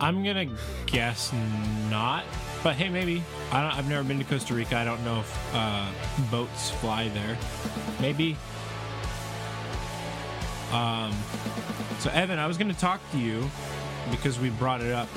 [0.00, 0.46] I'm gonna
[0.86, 1.30] guess
[1.90, 2.24] not,
[2.62, 3.22] but hey, maybe.
[3.52, 4.78] I don't, I've never been to Costa Rica.
[4.78, 5.92] I don't know if uh,
[6.30, 7.36] boats fly there.
[8.00, 8.38] Maybe.
[10.72, 11.12] Um,
[11.98, 13.50] so Evan, I was gonna talk to you
[14.10, 15.08] because we brought it up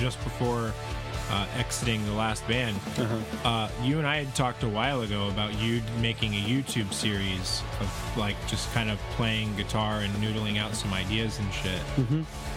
[0.00, 0.72] just before
[1.32, 2.78] uh, exiting the last band.
[3.44, 7.62] Uh, you and I had talked a while ago about you making a YouTube series
[7.80, 11.80] of like just kind of playing guitar and noodling out some ideas and shit.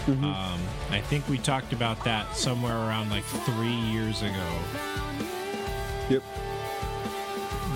[0.07, 0.59] Um,
[0.91, 4.59] I think we talked about that somewhere around like three years ago.
[6.09, 6.21] Yep.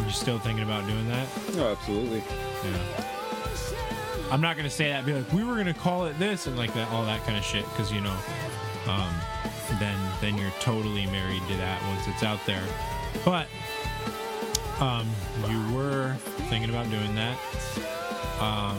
[0.05, 1.27] You still thinking about doing that?
[1.55, 2.21] Oh, absolutely.
[2.63, 3.05] Yeah.
[4.31, 5.05] I'm not gonna say that.
[5.05, 7.43] Be like, we were gonna call it this and like that, all that kind of
[7.43, 8.15] shit, because you know,
[8.87, 9.09] um,
[9.79, 12.63] then then you're totally married to that once it's out there.
[13.25, 13.47] But
[14.79, 15.07] um,
[15.49, 16.15] you were
[16.49, 17.37] thinking about doing that.
[18.39, 18.77] Um,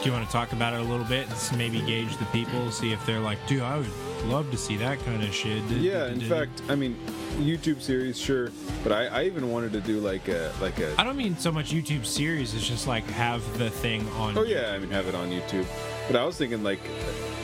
[0.00, 1.26] do you want to talk about it a little bit?
[1.28, 3.90] and maybe gauge the people, see if they're like, dude, I would
[4.26, 5.62] love to see that kind of shit.
[5.64, 6.96] Yeah, in fact, I mean,
[7.38, 10.94] YouTube series, sure, but I, I even wanted to do like a like a.
[10.98, 12.54] I don't mean so much YouTube series.
[12.54, 14.38] It's just like have the thing on.
[14.38, 15.66] Oh yeah, I mean, have it on YouTube.
[16.06, 16.80] But I was thinking like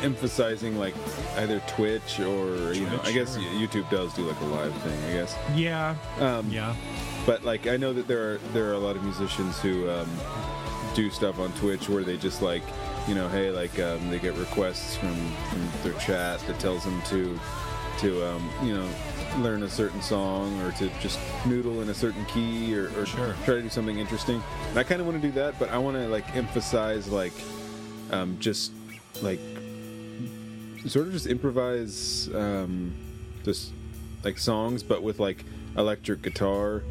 [0.02, 0.94] emphasizing like
[1.36, 3.42] either Twitch or you know, I guess sure.
[3.52, 5.36] YouTube does do like a live thing, I guess.
[5.54, 5.94] Yeah.
[6.20, 6.74] Um, Yeah.
[7.26, 10.08] But like I know that there are there are a lot of musicians who um,
[10.94, 12.62] do stuff on Twitch where they just like
[13.08, 15.14] you know hey like um, they get requests from,
[15.50, 17.38] from their chat that tells them to
[18.00, 18.88] to um, you know
[19.38, 23.34] learn a certain song or to just noodle in a certain key or, or Sure.
[23.44, 24.42] try to do something interesting.
[24.68, 27.32] And I kind of want to do that, but I want to like emphasize like
[28.10, 28.72] um, just
[29.22, 29.40] like
[30.86, 32.94] sort of just improvise um,
[33.44, 33.72] just
[34.24, 35.44] like songs, but with like
[35.76, 36.82] electric guitar,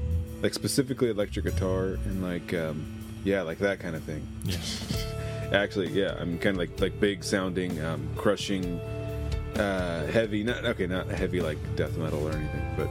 [0.42, 2.86] like specifically electric guitar and like um,
[3.24, 4.26] yeah, like that kind of thing.
[4.44, 4.58] Yeah.
[5.54, 8.80] Actually, yeah, I'm kind of like like big sounding, um, crushing,
[9.58, 10.44] uh, heavy.
[10.44, 12.90] Not okay, not heavy like death metal or anything, but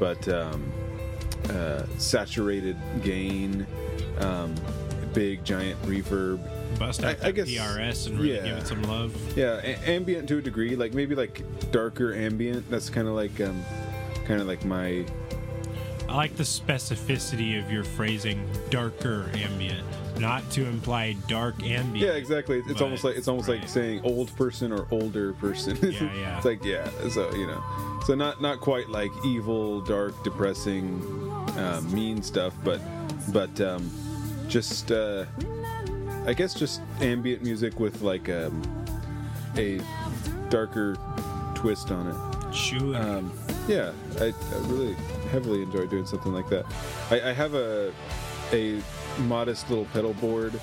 [0.00, 0.72] but um,
[1.50, 3.66] uh, saturated gain,
[4.18, 4.54] um,
[5.12, 6.40] big giant reverb.
[6.78, 8.44] Bust out I- I guess- PRS and really yeah.
[8.44, 9.14] give it some love.
[9.36, 12.68] Yeah, a- ambient to a degree, like maybe like darker ambient.
[12.70, 13.62] That's kind of like um,
[14.26, 15.04] kind of like my
[16.08, 19.84] I like the specificity of your phrasing, darker ambient,
[20.20, 21.96] not to imply dark ambient.
[21.96, 22.58] yeah, exactly.
[22.58, 25.76] It's But- almost like it's almost like saying old person or older person.
[25.82, 26.36] Yeah, yeah.
[26.36, 27.62] it's like yeah, so you know,
[28.06, 31.02] so not not quite like evil, dark, depressing,
[31.56, 32.80] uh, mean stuff, but
[33.32, 33.90] but um,
[34.48, 35.24] just uh,
[36.26, 38.84] I guess just ambient music with like um,
[39.56, 39.80] a
[40.48, 40.96] darker
[41.54, 42.54] twist on it.
[42.54, 42.96] Sure.
[42.96, 43.32] Um,
[43.68, 44.94] yeah, I, I really
[45.30, 46.66] heavily enjoy doing something like that.
[47.10, 47.92] I, I have a
[48.52, 48.80] a
[49.20, 50.60] modest little pedal board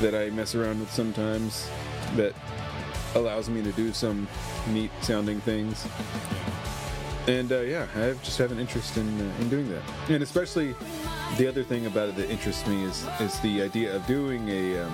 [0.00, 1.68] that I mess around with sometimes
[2.16, 2.34] that
[3.14, 4.28] allows me to do some
[4.68, 5.86] neat sounding things.
[7.26, 9.82] And uh, yeah, I just have an interest in uh, in doing that.
[10.08, 10.74] And especially
[11.38, 14.80] the other thing about it that interests me is is the idea of doing a
[14.80, 14.92] um,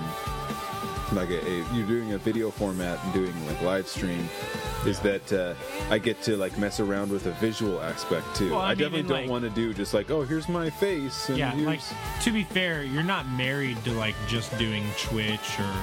[1.13, 4.27] like a, a you're doing a video format and doing like live stream
[4.85, 5.53] is that uh,
[5.89, 8.51] I get to like mess around with a visual aspect too.
[8.51, 10.69] Well, I I, mean, definitely don't like- want to do just like oh here's my
[10.69, 11.81] face and yeah, here's like
[12.23, 15.73] to be fair, you're not married to like just doing Twitch or.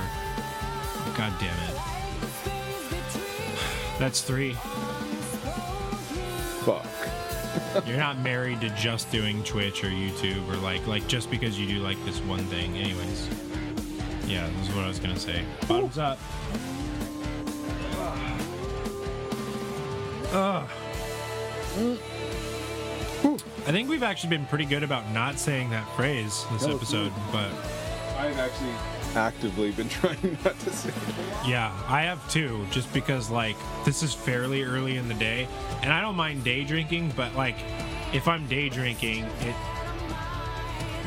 [1.17, 1.77] God damn it.
[4.01, 4.55] That's three.
[6.65, 6.85] fuck.
[7.87, 11.67] You're not married to just doing Twitch or YouTube or like like just because you
[11.67, 12.77] do like this one thing.
[12.77, 13.29] Anyways.
[14.27, 15.45] Yeah, this is what I was gonna say.
[15.67, 16.19] Bottoms up.
[20.33, 20.69] Ugh.
[23.67, 27.13] I think we've actually been pretty good about not saying that phrase this That episode,
[27.33, 27.51] but
[28.19, 28.75] I've actually
[29.17, 30.93] actively been trying not to say.
[31.47, 35.49] Yeah, I have too, just because like this is fairly early in the day,
[35.83, 37.57] and I don't mind day drinking, but like
[38.13, 39.55] if I'm day drinking, it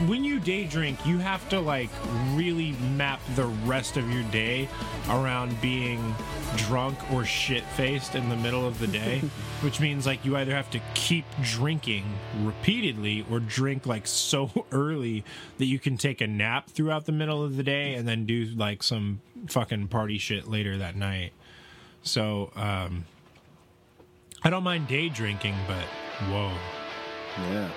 [0.05, 1.89] when you day drink, you have to like
[2.33, 4.69] really map the rest of your day
[5.09, 6.15] around being
[6.55, 9.19] drunk or shit faced in the middle of the day,
[9.61, 12.05] which means like you either have to keep drinking
[12.43, 15.23] repeatedly or drink like so early
[15.57, 18.45] that you can take a nap throughout the middle of the day and then do
[18.55, 21.33] like some fucking party shit later that night.
[22.03, 23.05] So, um,
[24.43, 25.83] I don't mind day drinking, but
[26.29, 26.53] whoa.
[27.51, 27.69] Yeah.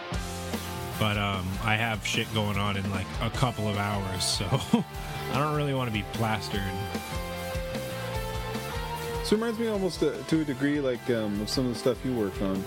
[1.01, 4.45] But um, I have shit going on in like a couple of hours, so
[5.33, 6.61] I don't really want to be plastered.
[9.25, 11.79] So it reminds me almost uh, to a degree like um, of some of the
[11.79, 12.63] stuff you work on.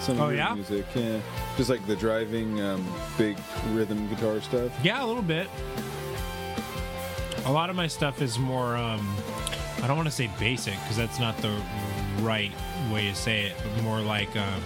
[0.00, 0.54] Some of Oh, your yeah?
[0.54, 1.20] music, yeah.
[1.56, 2.86] Just like the driving, um,
[3.18, 3.36] big
[3.70, 4.72] rhythm guitar stuff.
[4.82, 5.48] Yeah, a little bit.
[7.46, 9.16] A lot of my stuff is more, um,
[9.82, 11.56] I don't want to say basic because that's not the
[12.20, 12.52] right
[12.92, 14.62] way to say it, but more like um,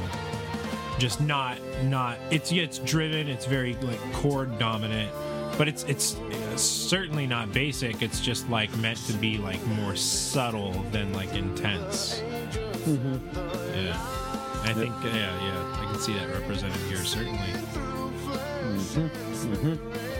[0.98, 5.10] just not, not, it's, it's driven, it's very like chord dominant,
[5.58, 6.16] but it's, it's
[6.56, 8.02] certainly not basic.
[8.02, 12.20] It's just like meant to be like more subtle than like intense.
[12.86, 13.16] Mm-hmm.
[13.84, 13.96] Yeah.
[14.62, 17.38] I think, yeah, yeah, I can see that represented here, certainly.
[18.58, 19.06] Mm-hmm.
[19.54, 20.15] Mm-hmm.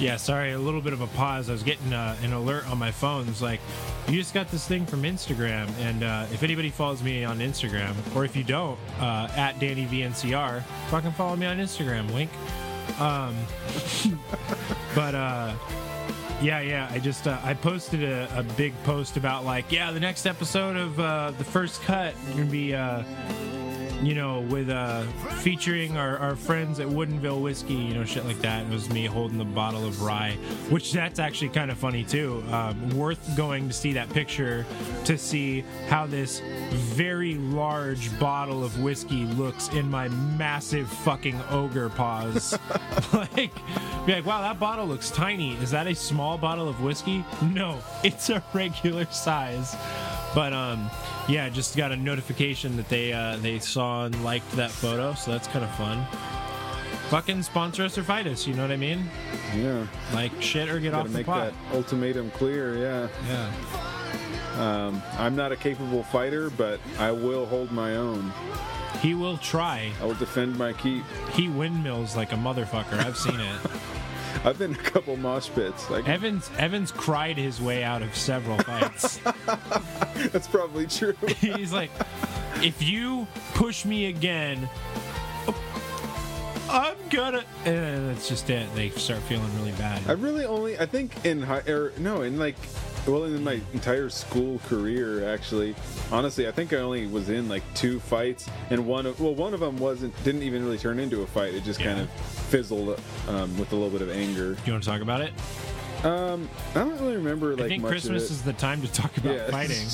[0.00, 1.48] Yeah, sorry, a little bit of a pause.
[1.48, 3.26] I was getting uh, an alert on my phone.
[3.28, 3.60] It's like,
[4.06, 5.68] you just got this thing from Instagram.
[5.80, 10.62] And uh, if anybody follows me on Instagram, or if you don't, uh, at DannyVNCR,
[10.90, 12.30] fucking follow me on Instagram, link.
[13.00, 13.36] Um,
[14.94, 15.54] but uh,
[16.40, 20.00] yeah, yeah, I just uh, I posted a, a big post about like, yeah, the
[20.00, 22.72] next episode of uh, the first cut gonna be.
[24.02, 25.02] You know, with uh,
[25.42, 28.64] featuring our, our friends at Woodinville Whiskey, you know, shit like that.
[28.64, 30.32] It was me holding the bottle of rye,
[30.70, 32.44] which that's actually kind of funny too.
[32.52, 34.64] Um, worth going to see that picture
[35.04, 41.88] to see how this very large bottle of whiskey looks in my massive fucking ogre
[41.88, 42.56] paws.
[43.12, 43.52] like,
[44.06, 45.54] be like, wow, that bottle looks tiny.
[45.56, 47.24] Is that a small bottle of whiskey?
[47.42, 49.76] No, it's a regular size.
[50.34, 50.90] But um,
[51.28, 55.30] yeah, just got a notification that they uh, they saw and liked that photo, so
[55.32, 56.04] that's kind of fun.
[57.10, 59.08] Fucking sponsor us or fight us, you know what I mean?
[59.56, 59.86] Yeah.
[60.12, 61.52] Like shit or get off the make pot.
[61.54, 63.08] that ultimatum clear, yeah.
[63.26, 63.52] Yeah,
[64.86, 68.30] Um, I'm not a capable fighter, but I will hold my own.
[69.00, 69.90] he will try.
[70.02, 71.02] I will defend my keep.
[71.32, 72.98] He windmills like a motherfucker.
[72.98, 73.56] I've seen it.
[74.44, 75.90] I've been in a couple mosh pits.
[75.90, 79.18] Like Evans Evans cried his way out of several fights.
[80.32, 81.14] that's probably true.
[81.38, 81.90] He's like,
[82.62, 84.68] if you push me again,
[86.70, 87.44] I'm gonna.
[87.64, 88.72] And that's just it.
[88.74, 90.02] They start feeling really bad.
[90.08, 92.56] I really only I think in high or no in like
[93.06, 95.74] well in my entire school career actually
[96.12, 99.54] honestly I think I only was in like two fights and one of well one
[99.54, 103.00] of them wasn't didn't even really turn into a fight it just kind of fizzled
[103.28, 105.32] um, with a little bit of anger Do you want to talk about it?
[106.04, 109.34] um I don't really remember like I think Christmas is the time to talk about
[109.34, 109.50] Yeah.
[109.50, 109.86] fighting.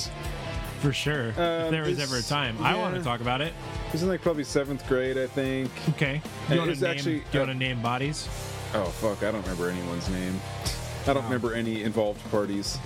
[0.81, 1.29] For sure.
[1.29, 2.57] if Um, there was ever a time.
[2.61, 3.55] I want to talk about it.
[3.95, 6.21] Was in like probably seventh grade I think Okay.
[6.51, 8.29] You want to name, actually, you want to name bodies?
[8.75, 10.41] oh fuck I don't remember anyone's name
[11.07, 12.79] I don't remember any involved parties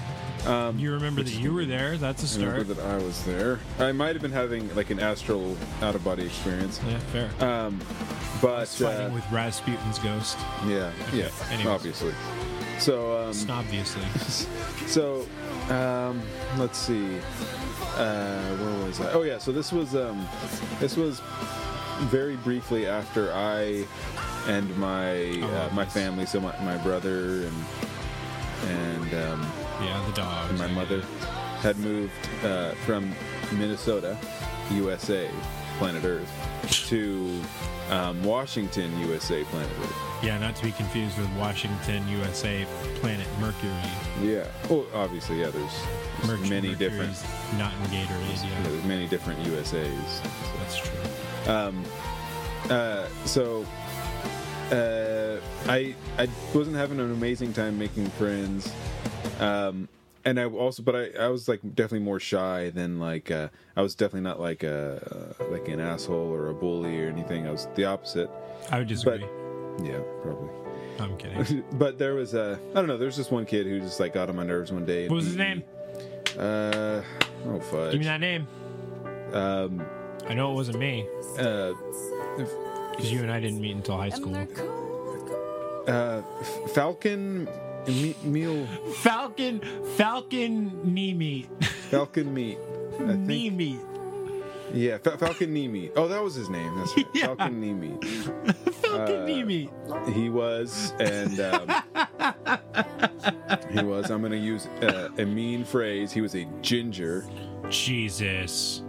[0.46, 1.96] You remember that you were there.
[1.96, 5.00] That's a I remember that I was there I might have been having like an
[5.00, 7.48] astral out of body experience Yeah, fair.
[7.48, 7.80] um
[8.42, 10.36] but Fighting uh, with Rasputin's ghost.
[10.66, 11.66] Yeah, yeah, Anyways.
[11.66, 12.14] obviously.
[12.78, 14.04] So, um, Obviously.
[14.86, 15.26] so,
[15.68, 16.22] um,
[16.56, 17.16] let's see.
[17.98, 19.12] Uh, where was I?
[19.12, 20.26] Oh yeah, so this was um,
[20.78, 21.20] this was
[22.10, 23.84] very briefly after I
[24.46, 25.92] and my uh, my nice.
[25.92, 27.64] family, so my, my brother and
[28.68, 30.58] and um, Yeah, the dog.
[30.58, 31.02] my mother
[31.60, 32.12] had moved
[32.44, 33.12] uh, from
[33.52, 34.16] Minnesota,
[34.70, 35.28] USA,
[35.78, 36.30] planet Earth,
[36.88, 37.40] to
[37.90, 39.96] um, Washington, USA, planet Earth.
[40.22, 42.66] Yeah, not to be confused with Washington, USA,
[42.96, 43.70] planet Mercury.
[44.20, 44.46] Yeah.
[44.68, 45.50] Well, obviously, yeah.
[45.50, 45.72] There's,
[46.22, 47.16] there's Mercury many different.
[47.56, 48.42] Not in Gatorade.
[48.42, 50.20] Yeah, Yeah, there's many different USA's.
[50.58, 51.52] that's true.
[51.52, 51.84] Um,
[52.68, 53.64] uh, so,
[54.72, 55.38] uh,
[55.70, 58.72] I I wasn't having an amazing time making friends.
[59.38, 59.88] Um,
[60.24, 63.82] and I also, but I, I was like definitely more shy than like uh, I
[63.82, 67.46] was definitely not like a uh, like an asshole or a bully or anything.
[67.46, 68.28] I was the opposite.
[68.70, 69.24] I would disagree.
[69.82, 70.48] Yeah, probably.
[71.00, 71.64] I'm kidding.
[71.72, 72.96] but there was a I don't know.
[72.98, 75.08] There's this one kid who just like got on my nerves one day.
[75.08, 75.62] What was his he- name?
[76.38, 77.02] Uh,
[77.46, 77.92] oh fudge.
[77.92, 78.46] Give me that name.
[79.32, 79.84] Um,
[80.28, 81.06] I know it wasn't me
[81.38, 81.72] uh,
[82.36, 84.34] because you and I didn't meet until high school.
[85.86, 87.48] uh, F- Falcon
[87.86, 88.66] me- meal
[89.02, 89.60] Falcon,
[89.96, 91.48] Falcon knee meat,
[91.90, 92.58] Falcon meat.
[93.00, 93.80] I knee think meat,
[94.74, 95.92] yeah, Fa- Falcon knee meat.
[95.96, 96.76] Oh, that was his name.
[96.76, 97.06] That's right.
[97.14, 97.26] Yeah.
[97.26, 98.04] Falcon knee meat.
[98.98, 99.70] Falcon Uh, knee meat.
[100.14, 101.68] He was, and um,
[103.70, 104.10] he was.
[104.10, 106.12] I'm going to use uh, a mean phrase.
[106.12, 107.24] He was a ginger.
[107.68, 108.82] Jesus,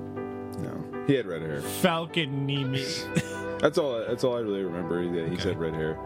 [0.59, 1.61] No, he had red hair.
[1.61, 3.07] Falcon knee meat.
[3.59, 4.03] That's all.
[4.07, 5.03] That's all I really remember.
[5.05, 5.43] That he Okay.
[5.43, 5.97] said red hair,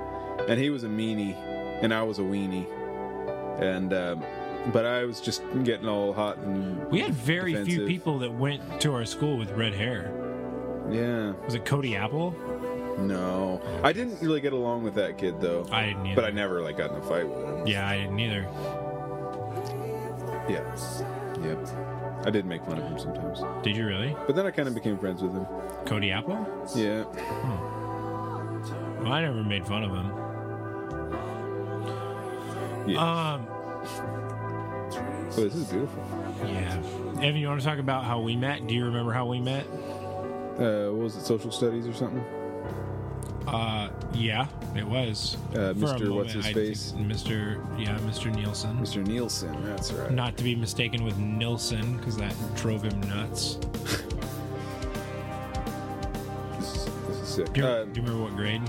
[0.47, 1.35] and he was a meanie,
[1.83, 2.65] and I was a weenie,
[3.61, 4.23] and um,
[4.71, 8.81] but I was just getting all hot and We had very few people that went
[8.81, 10.11] to our school with red hair.
[10.89, 11.33] yeah.
[11.45, 12.33] Was it Cody Apple?
[12.97, 15.65] No, I didn't really get along with that kid though.
[15.71, 16.15] I didn't either.
[16.15, 17.67] but I never like got in a fight with him.
[17.67, 18.47] yeah, I didn't either.
[20.49, 20.63] Yeah,
[21.45, 21.67] yep.
[22.25, 24.15] I did make fun of him sometimes, Did you really?
[24.27, 25.45] but then I kind of became friends with him.
[25.85, 26.45] Cody Apple?
[26.75, 27.03] Yeah,
[29.01, 30.11] Well, I never made fun of him.
[32.89, 32.99] yeah.
[33.33, 36.03] Um, oh, this is beautiful.
[36.45, 36.77] yeah.
[37.21, 38.67] Evan, you want to talk about how we met?
[38.67, 39.65] Do you remember how we met?
[39.65, 41.25] Uh, what was it?
[41.25, 42.23] Social studies or something?
[43.47, 45.37] Uh, yeah, it was.
[45.53, 46.13] Uh, Mr.
[46.15, 46.93] What's His Face?
[46.97, 47.57] Mr.
[47.79, 48.33] Yeah, Mr.
[48.33, 48.77] Nielsen.
[48.77, 49.05] Mr.
[49.05, 49.55] Nielsen.
[49.65, 50.11] That's right.
[50.11, 53.57] Not to be mistaken with Nilsson, because that drove him nuts.
[56.59, 57.53] This is, this is sick.
[57.53, 58.61] Do you, Uh, do you remember what grade?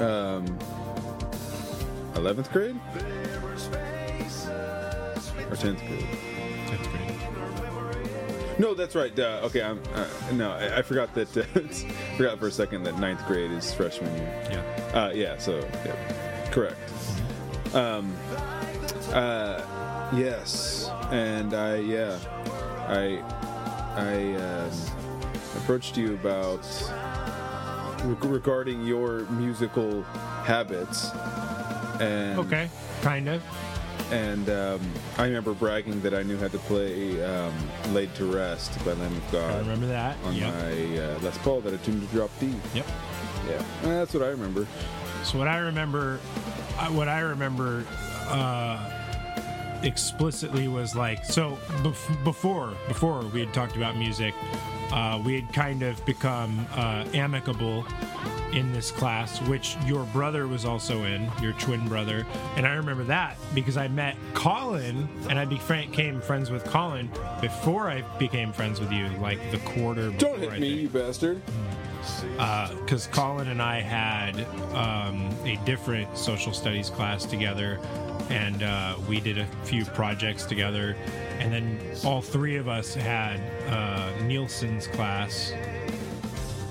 [0.00, 0.44] um,
[2.16, 2.76] eleventh grade
[5.50, 6.06] or tenth grade?
[8.62, 9.16] No, that's right.
[9.18, 11.36] Uh, okay, I'm uh, no, I, I forgot that.
[11.36, 14.48] Uh, forgot for a second that ninth grade is freshman year.
[14.52, 14.98] Yeah.
[15.00, 16.78] Uh, yeah, so yeah, correct.
[17.74, 18.14] Um,
[19.12, 19.60] uh,
[20.14, 22.16] yes, and I yeah,
[22.86, 23.18] I
[23.96, 24.70] I um,
[25.56, 26.64] approached you about
[28.04, 30.02] reg- regarding your musical
[30.44, 31.10] habits,
[32.00, 32.70] and Okay.
[33.00, 33.42] Kind of.
[34.12, 34.80] And um,
[35.18, 37.52] I remember bragging that I knew how to play um,
[37.92, 40.16] "Laid to Rest" by Lamb of I remember that.
[40.24, 40.54] on Yep.
[40.54, 42.52] my uh, Les Paul that I tuned to drop D.
[42.74, 42.86] Yep.
[43.48, 44.66] Yeah, Uh, that's what I remember.
[45.24, 46.20] So what I remember,
[46.78, 47.84] I- what I remember
[48.28, 48.78] uh,
[49.82, 54.34] explicitly was like so bef- before before we had talked about music,
[54.92, 57.84] uh, we had kind of become uh, amicable
[58.52, 63.04] in this class, which your brother was also in, your twin brother, and I remember
[63.04, 67.10] that because I met Colin and I became friends with Colin
[67.40, 70.10] before I became friends with you, like the quarter.
[70.10, 71.42] Don't hit I me, think you bastard.
[72.84, 74.44] because Colin and I had
[74.74, 77.78] um, a different social studies class together,
[78.28, 80.96] and uh, we did a few projects together.
[81.38, 85.52] And then all three of us had uh, Nielsen's class,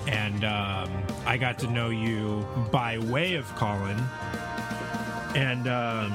[0.08, 3.98] and um, I got to know you by way of Colin.
[5.36, 6.12] And um,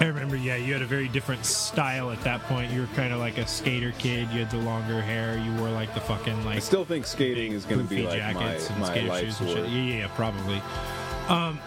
[0.00, 2.72] I remember, yeah, you had a very different style at that point.
[2.72, 4.28] You were kind of like a skater kid.
[4.30, 5.38] You had the longer hair.
[5.38, 8.20] You wore like the fucking like I still think skating is going to be like
[8.20, 9.58] my, jackets and my skater life's shoes and shit.
[9.58, 9.68] work.
[9.68, 10.62] Yeah, yeah, yeah, probably.
[11.28, 11.58] Um,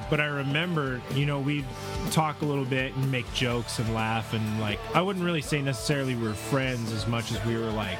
[0.10, 1.64] but I remember, you know, we'd
[2.10, 5.62] talk a little bit and make jokes and laugh and like I wouldn't really say
[5.62, 7.98] necessarily we were friends as much as we were like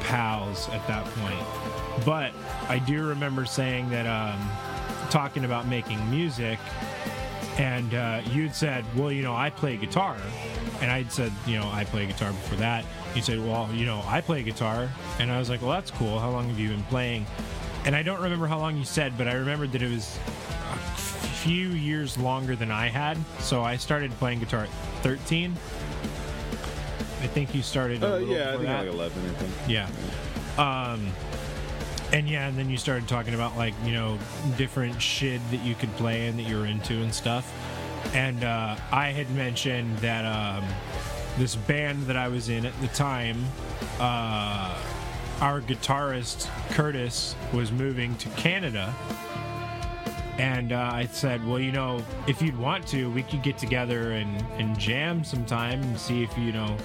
[0.00, 1.79] pals at that point.
[2.04, 2.32] But
[2.68, 4.40] I do remember saying that um,
[5.10, 6.58] talking about making music
[7.58, 10.16] and uh, you'd said, "Well, you know, I play guitar,"
[10.80, 14.02] and I'd said, "You know, I play guitar before that." You said, "Well, you know,
[14.06, 14.88] I play guitar,"
[15.18, 16.18] and I was like, "Well, that's cool.
[16.18, 17.26] How long have you been playing?"
[17.84, 20.18] And I don't remember how long you said, but I remembered that it was
[20.72, 20.76] a
[21.42, 23.18] few years longer than I had.
[23.40, 24.70] So I started playing guitar at
[25.02, 25.52] 13.
[27.22, 28.02] I think you started.
[28.02, 28.86] Uh, yeah, I think that.
[28.86, 29.52] like 11, I think.
[29.68, 29.88] Yeah.
[30.58, 31.12] Um
[32.12, 34.18] and yeah, and then you started talking about like, you know,
[34.56, 37.52] different shit that you could play and that you were into and stuff.
[38.14, 40.64] And uh I had mentioned that um
[41.38, 43.44] this band that I was in at the time,
[43.98, 44.76] uh
[45.40, 48.94] our guitarist Curtis was moving to Canada.
[50.38, 54.12] And uh, I said, well, you know, if you'd want to, we could get together
[54.12, 56.78] and, and jam sometime and see if, you know,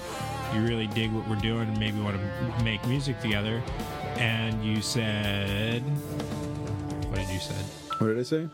[0.54, 3.62] you really dig what we're doing and maybe want to make music together.
[4.18, 5.82] And you said,
[7.08, 7.54] what did you say?"
[7.98, 8.48] What did I say?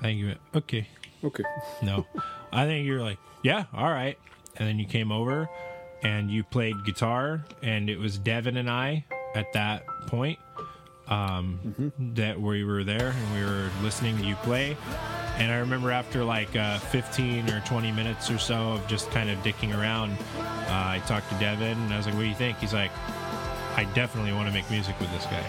[0.00, 0.88] I think you went, okay.
[1.24, 1.44] Okay.
[1.82, 2.06] No,
[2.52, 4.18] I think you're like, yeah, all right.
[4.56, 5.48] And then you came over
[6.02, 9.04] and you played guitar, and it was Devin and I
[9.34, 10.38] at that point
[11.08, 14.76] um, that we were there and we were listening to you play.
[15.38, 19.30] And I remember after like uh, 15 or 20 minutes or so of just kind
[19.30, 20.16] of dicking around, uh,
[20.68, 22.58] I talked to Devin and I was like, what do you think?
[22.58, 22.90] He's like,
[23.76, 25.44] I definitely want to make music with this guy.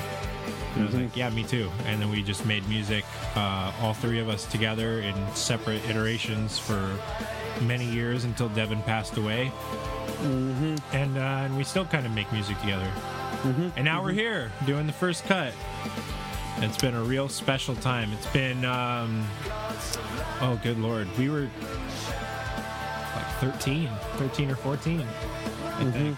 [0.76, 1.70] And I was like, yeah, me too.
[1.86, 3.06] And then we just made music,
[3.36, 6.98] uh, all three of us together in separate iterations for
[7.62, 9.52] many years until Devin passed away.
[10.94, 12.90] And, uh, and we still kind of make music together.
[13.76, 15.54] And now we're here doing the first cut.
[16.58, 18.12] It's been a real special time.
[18.14, 19.28] It's been, um,
[20.42, 21.08] oh, good lord.
[21.18, 21.50] We were
[23.16, 26.18] like 13, 13 or 14, I think.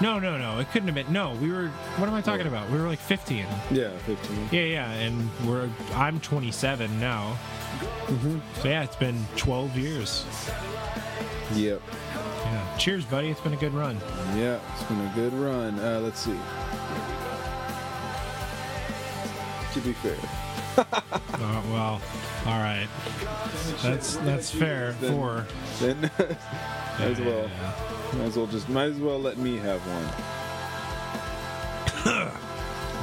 [0.00, 0.58] No, no, no.
[0.58, 1.12] It couldn't have been.
[1.12, 1.68] No, we were.
[1.98, 2.68] What am I talking about?
[2.70, 3.46] We were like 15.
[3.70, 4.48] Yeah, 15.
[4.50, 5.68] Yeah, yeah, and we're.
[5.94, 7.36] I'm 27 now.
[8.06, 8.40] Mhm.
[8.60, 10.24] So yeah, it's been 12 years.
[11.54, 11.80] Yep.
[12.44, 12.76] Yeah.
[12.78, 13.28] Cheers, buddy.
[13.30, 13.98] It's been a good run.
[14.36, 15.78] Yeah, it's been a good run.
[15.78, 16.36] Uh, let's see.
[19.74, 20.16] To be fair,
[21.34, 22.00] Uh, well,
[22.46, 22.88] all right.
[23.82, 24.92] That's that's fair.
[25.00, 25.46] Then- Four.
[25.80, 26.04] then
[26.98, 27.72] as well, yeah,
[28.16, 29.80] might as well just, might as well let me have
[32.04, 32.30] one.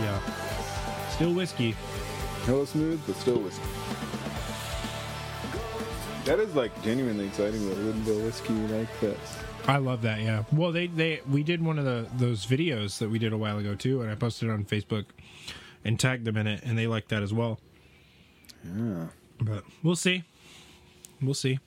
[0.01, 0.19] Yeah.
[1.11, 1.75] Still whiskey.
[2.45, 3.61] Hella smooth, but still whiskey.
[6.25, 9.17] That is like genuinely exciting that Woodinville whiskey like that.
[9.67, 10.21] I love that.
[10.21, 10.43] Yeah.
[10.51, 13.59] Well, they they we did one of the those videos that we did a while
[13.59, 15.05] ago too, and I posted it on Facebook
[15.85, 17.59] and tagged them in it, and they liked that as well.
[18.63, 19.07] Yeah.
[19.39, 20.23] But we'll see.
[21.21, 21.59] We'll see.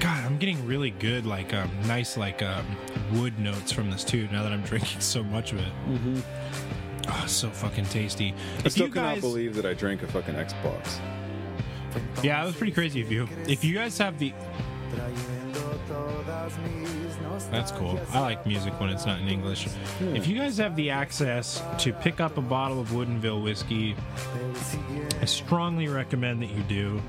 [0.00, 2.66] God, I'm getting really good, like um, nice, like um,
[3.14, 4.28] wood notes from this too.
[4.32, 5.72] Now that I'm drinking so much of it.
[5.88, 6.20] Mm-hmm.
[7.08, 8.34] Oh, it's so fucking tasty.
[8.64, 10.98] I still cannot believe that I drank a fucking Xbox.
[12.22, 13.28] Yeah, it was pretty crazy of you.
[13.46, 14.32] If you guys have the,
[17.50, 17.98] that's cool.
[18.12, 19.68] I like music when it's not in English.
[20.00, 23.96] If you guys have the access to pick up a bottle of Woodinville whiskey,
[25.20, 27.02] I strongly recommend that you do.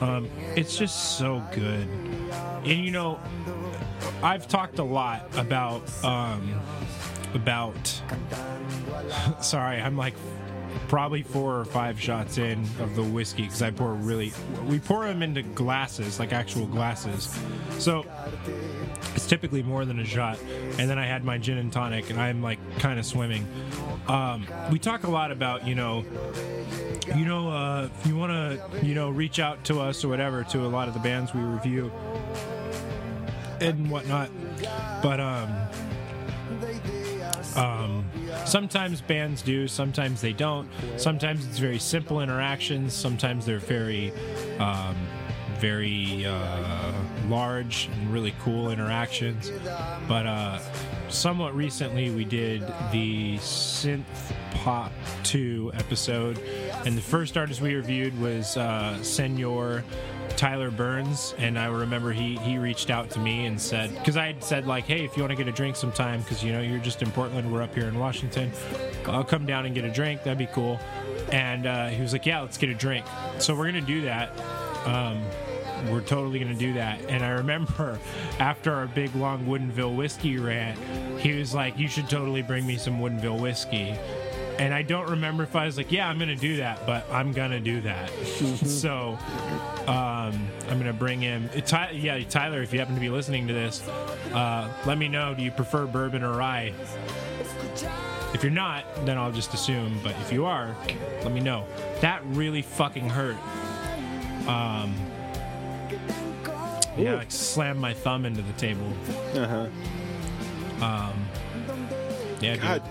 [0.00, 1.88] Um, it's just so good.
[2.64, 3.18] And you know,
[4.22, 6.60] I've talked a lot about um,
[7.34, 8.02] about.
[9.40, 10.14] Sorry, I'm like
[10.88, 14.32] probably four or five shots in of the whiskey because I pour really.
[14.66, 17.34] We pour them into glasses, like actual glasses.
[17.78, 18.04] So
[19.14, 20.38] it's typically more than a shot.
[20.78, 23.46] And then I had my gin and tonic, and I'm like kind of swimming.
[24.08, 26.04] Um, we talk a lot about you know
[27.16, 30.44] you know, uh, if you want to, you know, reach out to us or whatever
[30.44, 31.90] to a lot of the bands we review
[33.60, 34.30] and whatnot.
[35.02, 35.52] But um,
[37.56, 38.04] um,
[38.44, 40.68] sometimes bands do, sometimes they don't.
[40.96, 42.94] Sometimes it's very simple interactions.
[42.94, 44.12] Sometimes they're very,
[44.58, 44.96] um,
[45.58, 46.92] very uh,
[47.30, 49.50] large and really cool interactions.
[50.08, 50.58] But uh,
[51.08, 52.62] somewhat recently, we did
[52.92, 54.04] the synth
[54.54, 56.38] pop 2 episode
[56.84, 59.84] and the first artist we reviewed was uh, senor
[60.36, 64.26] Tyler Burns, and I remember he he reached out to me and said because I
[64.26, 66.60] had said like, hey, if you want to get a drink sometime, because you know
[66.62, 68.50] you're just in Portland, we're up here in Washington,
[69.06, 70.22] I'll come down and get a drink.
[70.22, 70.80] That'd be cool.
[71.32, 73.04] And uh, he was like, yeah, let's get a drink.
[73.38, 74.30] So we're gonna do that.
[74.86, 75.22] Um,
[75.88, 77.00] we're totally gonna do that.
[77.08, 77.98] And I remember
[78.38, 80.78] after our big long Woodinville whiskey rant,
[81.20, 83.94] he was like, you should totally bring me some Woodinville whiskey.
[84.58, 87.32] And I don't remember if I was like, yeah, I'm gonna do that, but I'm
[87.32, 88.10] gonna do that.
[88.10, 89.18] so
[89.86, 91.48] um, I'm gonna bring him.
[91.56, 93.86] uh, Ty- yeah, Tyler, if you happen to be listening to this,
[94.34, 95.34] uh, let me know.
[95.34, 96.74] Do you prefer bourbon or rye?
[98.34, 99.98] If you're not, then I'll just assume.
[100.04, 100.76] But if you are,
[101.22, 101.66] let me know.
[102.00, 103.36] That really fucking hurt.
[104.46, 104.94] Um,
[107.00, 107.16] yeah, Ooh.
[107.16, 108.86] like slammed my thumb into the table.
[109.34, 109.46] Uh
[110.80, 111.12] huh.
[112.40, 112.82] Yeah, dude.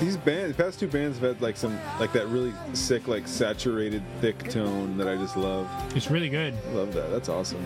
[0.00, 3.26] These bands, the past two bands have had like some like that really sick, like
[3.26, 5.68] saturated, thick tone that I just love.
[5.96, 6.54] it's really good.
[6.74, 7.10] Love that.
[7.10, 7.64] That's awesome.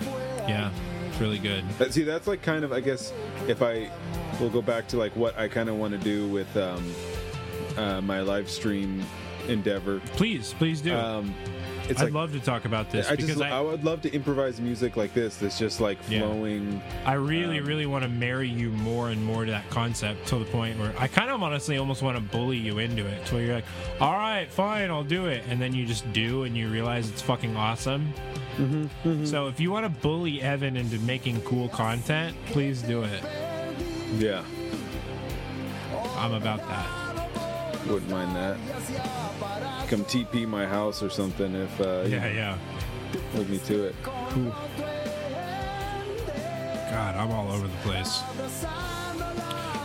[0.48, 0.70] Yeah,
[1.08, 1.68] it's really good.
[1.78, 3.12] That- See, that's like kind of, I guess,
[3.48, 3.90] if I
[4.40, 6.94] will go back to like what I kind of want to do with um,
[7.76, 9.02] uh, my live stream
[9.48, 10.00] endeavor.
[10.14, 10.94] Please, please do.
[10.94, 11.34] Um,
[11.90, 14.00] it's I'd like love to talk about this I because just I, I, would love
[14.02, 15.36] to improvise music like this.
[15.36, 16.20] That's just like Yeah.
[16.20, 16.80] flowing.
[17.04, 20.38] I really, Um, really want to marry you more and more to that concept to
[20.38, 23.26] the point where I kind of honestly almost want to bully you into it.
[23.26, 23.64] To where you're like,
[24.00, 25.44] all right, fine, I'll do it.
[25.48, 28.12] And then you just do and you realize it's fucking awesome.
[28.56, 33.22] Mm-hmm, So if you want to bully Evan into making cool content, please do it.
[34.18, 34.44] Yeah,
[36.16, 36.88] I'm about that.
[37.86, 38.56] Wouldn't mind that.
[39.88, 42.58] Come TP my house or something if uh, Yeah, yeah.
[43.32, 43.94] hold me to it.
[44.02, 44.54] Cool.
[46.90, 48.22] God, I'm all over the place.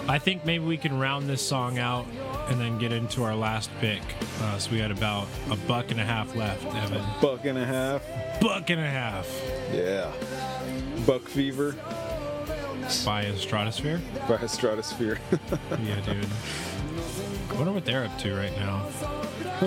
[0.08, 2.06] I think maybe we can round this song out
[2.50, 4.02] and then get into our last pick.
[4.41, 7.04] Uh, so we had about a buck and a half left, Evan.
[7.22, 8.04] Buck and a half.
[8.39, 9.28] Buck and a half
[9.74, 10.12] Yeah.
[11.08, 11.76] Buck Fever
[13.04, 14.00] by a Stratosphere.
[14.28, 15.18] by a Stratosphere.
[15.84, 16.28] Yeah, dude.
[17.56, 18.86] I wonder what they're up to right now.
[19.62, 19.66] B.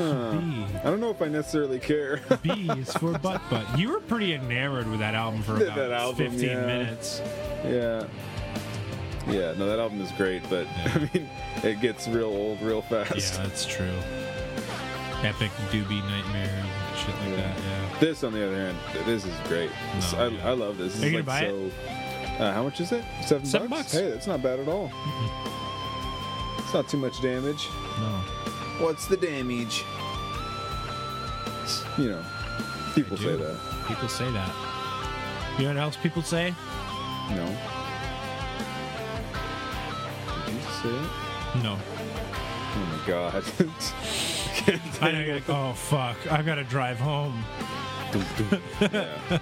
[0.79, 2.21] I don't know if I necessarily care.
[2.43, 3.79] B is for butt butt.
[3.79, 6.67] You were pretty enamored with that album for about album, 15 yeah.
[6.67, 7.23] minutes.
[7.65, 8.05] yeah.
[9.27, 11.31] Yeah, no, that album is great, but I mean,
[11.63, 13.35] it gets real old real fast.
[13.35, 13.95] Yeah, that's true.
[15.23, 17.59] Epic doobie nightmare and shit like that.
[17.59, 17.99] Yeah.
[18.01, 18.77] This, on the other hand,
[19.07, 19.71] this is great.
[19.95, 20.49] This- No, I, yeah.
[20.49, 20.93] I love this.
[20.95, 21.71] This Are you gonna like buy
[22.37, 22.45] so.
[22.45, 23.03] Uh, how much is it?
[23.25, 23.93] Seven, Seven bucks.
[23.93, 24.93] Hey, that's not bad at all.
[26.69, 27.71] It's not too much damage.
[27.99, 28.85] No.
[28.85, 29.87] What's the damage?
[31.97, 32.25] You know,
[32.95, 33.57] people say that.
[33.87, 34.55] People say that.
[35.57, 36.55] You know what else people say?
[37.31, 37.47] No.
[40.45, 41.63] Did you say it?
[41.63, 41.79] No.
[42.75, 43.45] Oh my god.
[45.03, 47.47] I know you're like, oh fuck, I gotta drive home.
[48.13, 49.09] yeah.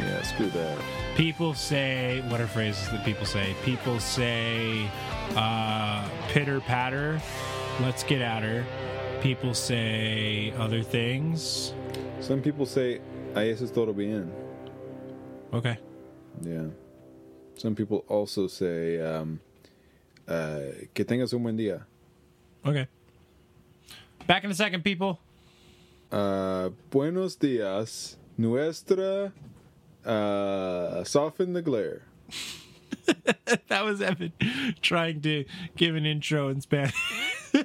[0.00, 0.78] yeah, screw that.
[1.14, 3.54] People say, what are phrases that people say?
[3.62, 4.90] People say,
[5.36, 7.20] uh, pitter patter,
[7.80, 8.64] let's get at her.
[9.22, 11.74] People say other things.
[12.20, 13.00] Some people say,
[13.34, 14.30] "A eso es todo bien."
[15.52, 15.78] Okay.
[16.42, 16.68] Yeah.
[17.56, 19.40] Some people also say, um,
[20.26, 20.60] uh,
[20.94, 21.84] "Que tengas un buen día."
[22.64, 22.86] Okay.
[24.26, 25.18] Back in a second, people.
[26.10, 29.32] Uh, buenos días, nuestra
[30.04, 32.02] uh, soften the glare.
[33.68, 34.32] That was Evan
[34.80, 35.44] trying to
[35.76, 36.94] give an intro in Spanish.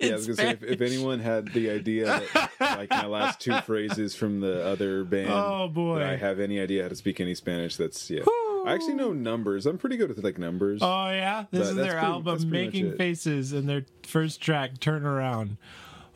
[0.00, 3.40] Yeah, I was gonna say if, if anyone had the idea that like my last
[3.40, 6.00] two phrases from the other band, Oh, boy.
[6.00, 7.76] that I have any idea how to speak any Spanish.
[7.76, 8.22] That's yeah.
[8.66, 9.64] I actually know numbers.
[9.64, 10.80] I'm pretty good with like numbers.
[10.82, 12.96] Oh yeah, this is their pretty- album that's pretty much "Making.
[12.98, 15.56] Faces" and their first track "Turn Around."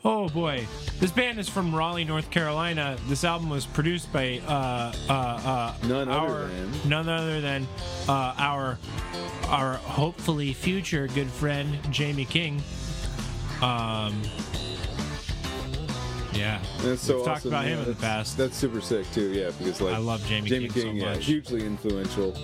[0.03, 0.65] Oh boy,
[0.99, 2.97] this band is from Raleigh, North Carolina.
[3.07, 7.67] This album was produced by uh, uh, uh, None other our, than- none other than
[8.09, 8.79] uh, our
[9.47, 12.63] our hopefully future good friend Jamie King.
[13.61, 14.19] Um,
[16.33, 18.37] yeah, That's so We've talked awesome, about yeah, him in the that's- past.
[18.37, 19.31] That's super sick too.
[19.33, 21.25] Yeah, because like I love Jamie Jamie King so King, yeah, much.
[21.25, 22.35] hugely influential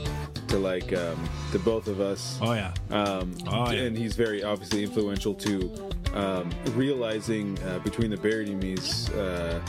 [0.50, 2.38] to like um, to both of us.
[2.40, 3.82] Oh yeah, Um, Oh, yeah.
[3.84, 8.76] And he's very obviously influential to um, realizing uh, between the Buried and Me
[9.16, 9.60] uh,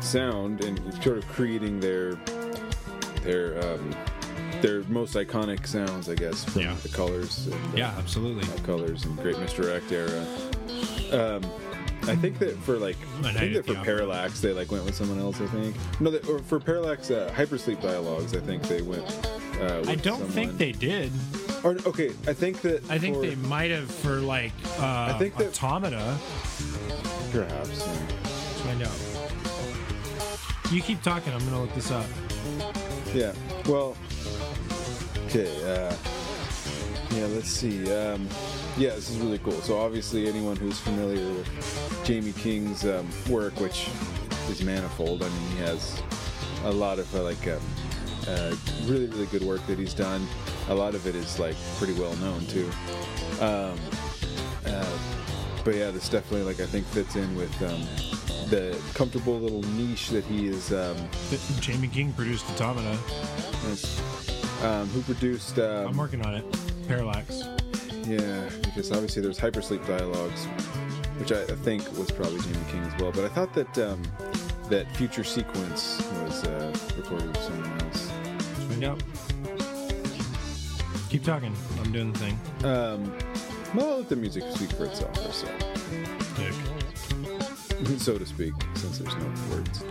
[0.00, 2.14] sound and sort of creating their
[3.22, 3.94] their um,
[4.60, 6.74] their most iconic sounds, I guess, from Yeah.
[6.82, 8.46] the Colors, and, uh, yeah, absolutely.
[8.62, 10.24] Colors and Great Misdirect era.
[11.12, 11.42] Um,
[12.04, 13.74] I think that for like, I think that for.
[13.84, 15.40] Parallax they like went with someone else.
[15.40, 19.04] I think no, that, or for Parallax uh, Hypersleep Dialogues, I think they went.
[19.60, 21.12] Uh, with I don't think they did.
[21.62, 22.82] Or okay, I think that.
[22.90, 26.18] I think for- they might have for like uh, I think that- Automata.
[27.30, 27.86] perhaps.
[27.86, 28.06] yeah.
[28.24, 30.72] Let's find out.
[30.72, 31.32] You keep talking.
[31.32, 32.06] I'm gonna look this up.
[33.14, 33.32] Yeah.
[33.66, 33.96] Well.
[35.26, 35.46] Okay.
[35.62, 35.94] Uh,
[37.12, 37.26] yeah.
[37.26, 37.92] Let's see.
[37.94, 38.28] Um,
[38.76, 39.60] yeah, this is really cool.
[39.60, 43.88] So obviously, anyone who's familiar with Jamie King's um, work, which
[44.48, 45.22] is manifold.
[45.22, 46.02] I mean, he has
[46.64, 47.60] a lot of uh, like um,
[48.28, 48.54] uh,
[48.84, 50.26] really, really good work that he's done.
[50.68, 52.70] A lot of it is like pretty well known too.
[53.40, 53.78] Um,
[54.66, 54.98] uh,
[55.64, 57.82] but yeah, this definitely like I think fits in with um,
[58.48, 60.72] the comfortable little niche that he is.
[60.72, 60.96] Um,
[61.60, 62.98] Jamie King produced Automata.
[64.62, 65.58] Um, who produced?
[65.58, 66.44] Um, I'm working on it.
[66.86, 67.42] Parallax.
[68.04, 70.46] Yeah, because obviously there's hypersleep dialogues,
[71.18, 73.12] which I, think was probably Jamie King as well.
[73.12, 74.02] But I thought that um,
[74.68, 78.10] that future sequence was uh, recorded with someone else.
[78.68, 79.02] Find out.
[81.10, 81.54] Keep talking.
[81.80, 82.38] I'm doing the thing.
[82.64, 83.16] Um,
[83.74, 85.46] well, I'll let the music speak for itself, or so,
[86.36, 86.54] Dick.
[87.98, 89.82] so to speak, since there's no words.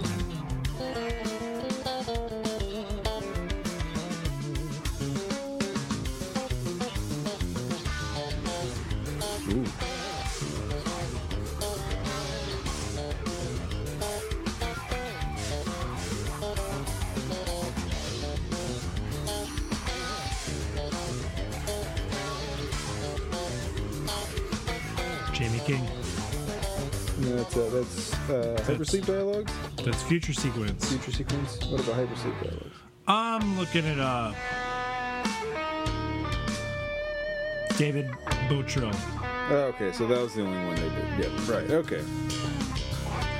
[28.91, 29.53] Hypersleep dialogues.
[29.85, 30.89] That's future sequence.
[30.89, 31.65] Future sequence.
[31.67, 32.77] What about hypersleep dialogues?
[33.07, 34.33] I'm looking at uh
[37.77, 38.11] David
[38.49, 38.93] Bottrill.
[39.49, 41.19] Oh, okay, so that was the only one they did.
[41.19, 41.71] Yeah, right.
[41.71, 42.03] Okay.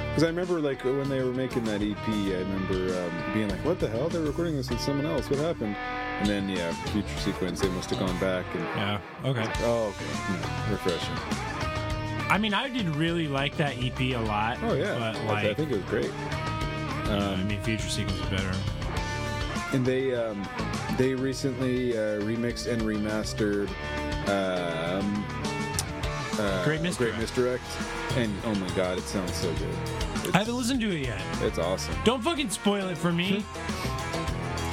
[0.10, 3.64] Because I remember, like, when they were making that EP, I remember um, being like,
[3.64, 4.10] "What the hell?
[4.10, 5.30] They're recording this with someone else.
[5.30, 5.76] What happened?"
[6.20, 8.64] And then, yeah, future sequence, they must have gone back and.
[8.64, 9.02] Yeah.
[9.24, 9.52] Okay.
[9.64, 10.06] Oh, okay.
[10.34, 11.51] No, refreshing.
[12.32, 14.58] I mean, I did really like that EP a lot.
[14.64, 16.12] Oh yeah, But I- like, I think it was great.
[17.10, 18.56] I mean, future sequence is better.
[19.74, 20.48] And they um,
[20.98, 23.68] they recently uh, remixed and remastered
[24.30, 25.26] um,
[26.40, 27.16] uh, Great Misdirect.
[27.16, 27.64] Great Misdirect,
[28.16, 29.76] and oh my god, it sounds so good.
[30.24, 31.22] It's, I haven't listened to it yet.
[31.42, 31.96] it's awesome.
[32.06, 33.44] Don't fucking spoil it for me.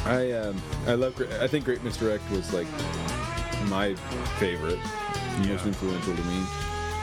[0.04, 0.56] I um
[0.86, 2.68] I love I think Great Misdirect was like
[3.66, 3.96] my
[4.38, 4.78] favorite,
[5.48, 6.42] most influential to me.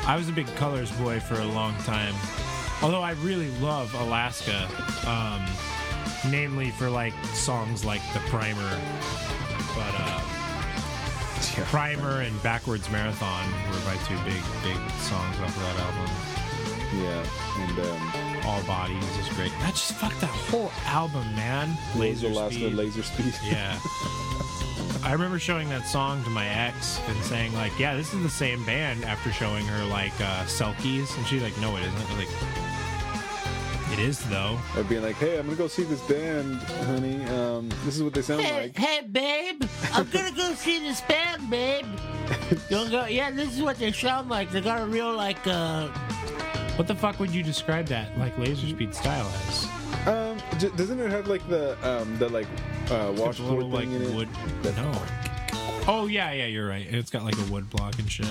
[0.07, 2.13] I was a big Colors boy for a long time.
[2.83, 4.69] Although I really love Alaska,
[5.07, 5.43] um,
[6.31, 8.79] namely for like songs like The Primer,
[9.73, 10.21] but uh,
[11.65, 16.35] Primer and Backwards Marathon were my two big, big songs off of that album.
[17.01, 17.25] Yeah,
[17.57, 19.51] and um, All Bodies is great.
[19.61, 21.75] That just fucked that whole album, man.
[21.95, 22.73] Laser Alaska Speed.
[22.73, 23.33] Laser Speed.
[23.43, 23.79] Yeah.
[25.05, 28.29] I remember showing that song to my ex and saying like, "Yeah, this is the
[28.29, 32.17] same band." After showing her like uh, Selkies, and she's like, "No, it isn't." I
[32.17, 36.55] was like, "It is though." Or being like, hey, I'm gonna go see this band,
[36.87, 37.23] honey.
[37.25, 38.75] Um, this is what they sound like.
[38.75, 41.85] hey, babe, I'm gonna go see this band, babe.
[42.71, 44.49] You'll go, yeah, this is what they sound like.
[44.51, 45.87] They got a real, like, uh,
[46.77, 49.67] What the fuck would you describe that like Laser Speed style as?
[50.69, 52.47] J- doesn't it have like the um the like
[52.89, 54.15] uh washboard little like thing in it?
[54.15, 54.29] wood.
[54.63, 55.01] No.
[55.87, 56.87] Oh yeah, yeah, you're right.
[56.89, 58.25] It's got like a wood block and shit.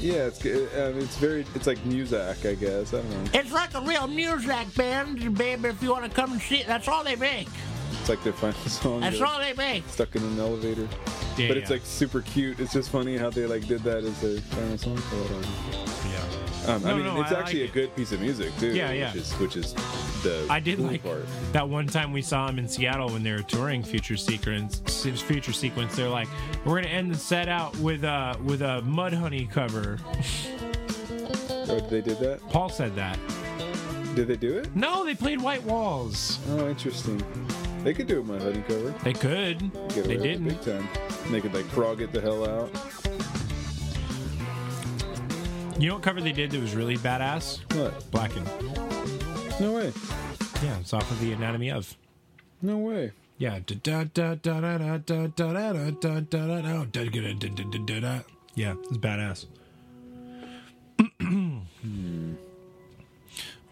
[0.00, 2.92] Yeah, it's g- um, it's very it's like Muzak, I guess.
[2.92, 3.30] I don't know.
[3.34, 6.64] it's like a real Muzak band, babe, if you want to come and see.
[6.66, 7.46] That's all they make.
[8.00, 9.00] It's like their final song.
[9.02, 9.84] That's all they make.
[9.88, 10.88] Stuck in an elevator,
[11.36, 11.76] Yeah, but it's yeah.
[11.76, 12.58] like super cute.
[12.58, 14.98] It's just funny how they like did that as their final song.
[14.98, 18.56] So, um, um, I mean, no, it's I actually like a good piece of music
[18.58, 18.74] too.
[18.74, 19.12] Yeah, yeah.
[19.12, 19.72] Which is which is
[20.22, 21.26] the I did cool like part.
[21.52, 24.80] that one time we saw him in Seattle when they were touring Future Sequence.
[25.22, 25.96] Future Sequence.
[25.96, 26.28] They're like,
[26.64, 29.98] we're gonna end the set out with a with a Mudhoney cover.
[31.70, 32.40] Oh, they did that.
[32.48, 33.18] Paul said that.
[34.14, 34.74] Did they do it?
[34.74, 36.38] No, they played White Walls.
[36.48, 37.22] Oh, interesting.
[37.84, 38.94] They could do it Mudhoney cover.
[39.04, 39.70] They could.
[39.94, 40.48] Get They didn't.
[40.48, 40.88] big time.
[41.26, 42.70] And they could like prog it the hell out.
[45.78, 47.60] You know what cover they did that was really badass?
[47.76, 48.10] What?
[48.10, 48.46] Blackened.
[49.60, 49.92] No way.
[50.60, 51.96] Yeah, it's off of the Anatomy of.
[52.60, 53.12] No way.
[53.38, 53.60] Yeah.
[58.56, 59.46] Yeah, it's badass.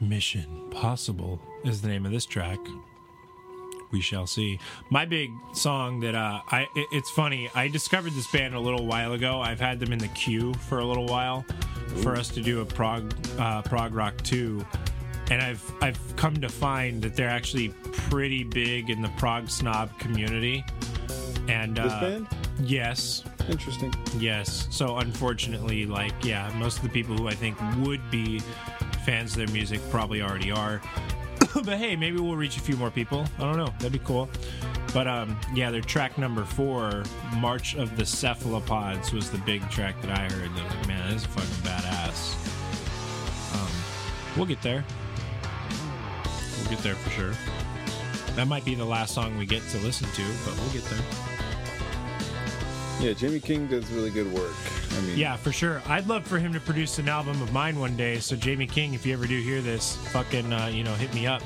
[0.00, 2.58] Mission Possible is the name of this track.
[3.96, 4.60] We shall see.
[4.90, 7.48] My big song that uh, I it- it's funny.
[7.54, 9.40] I discovered this band a little while ago.
[9.40, 11.46] I've had them in the queue for a little while
[12.02, 14.62] for us to do a prog uh, prog rock two,
[15.30, 17.70] and I've I've come to find that they're actually
[18.10, 20.62] pretty big in the prog snob community.
[21.48, 22.28] And This uh, band?
[22.60, 23.94] yes, Interesting.
[24.18, 24.66] Yes.
[24.70, 28.40] So unfortunately, like, yeah, most of the people who I think would be
[29.06, 30.82] fans of their music probably already are.
[31.64, 33.24] but hey, maybe we'll reach a few more people.
[33.38, 33.72] I don't know.
[33.78, 34.28] That'd be cool.
[34.92, 37.02] But um, yeah, their track number four,
[37.36, 40.54] "March of the Cephalopods," was the big track that I heard.
[40.54, 42.34] That was like, man, this is fucking badass.
[43.54, 43.70] Um,
[44.36, 44.84] we'll get there.
[46.58, 47.34] We'll get there for sure.
[48.34, 51.04] That might be the last song we get to listen to, but we'll get there.
[53.00, 54.54] Yeah, Jamie King does really good work.
[54.96, 55.82] I mean, Yeah, for sure.
[55.86, 58.18] I'd love for him to produce an album of mine one day.
[58.18, 61.26] So Jamie King, if you ever do hear this, fucking, uh, you know, hit me
[61.26, 61.42] up.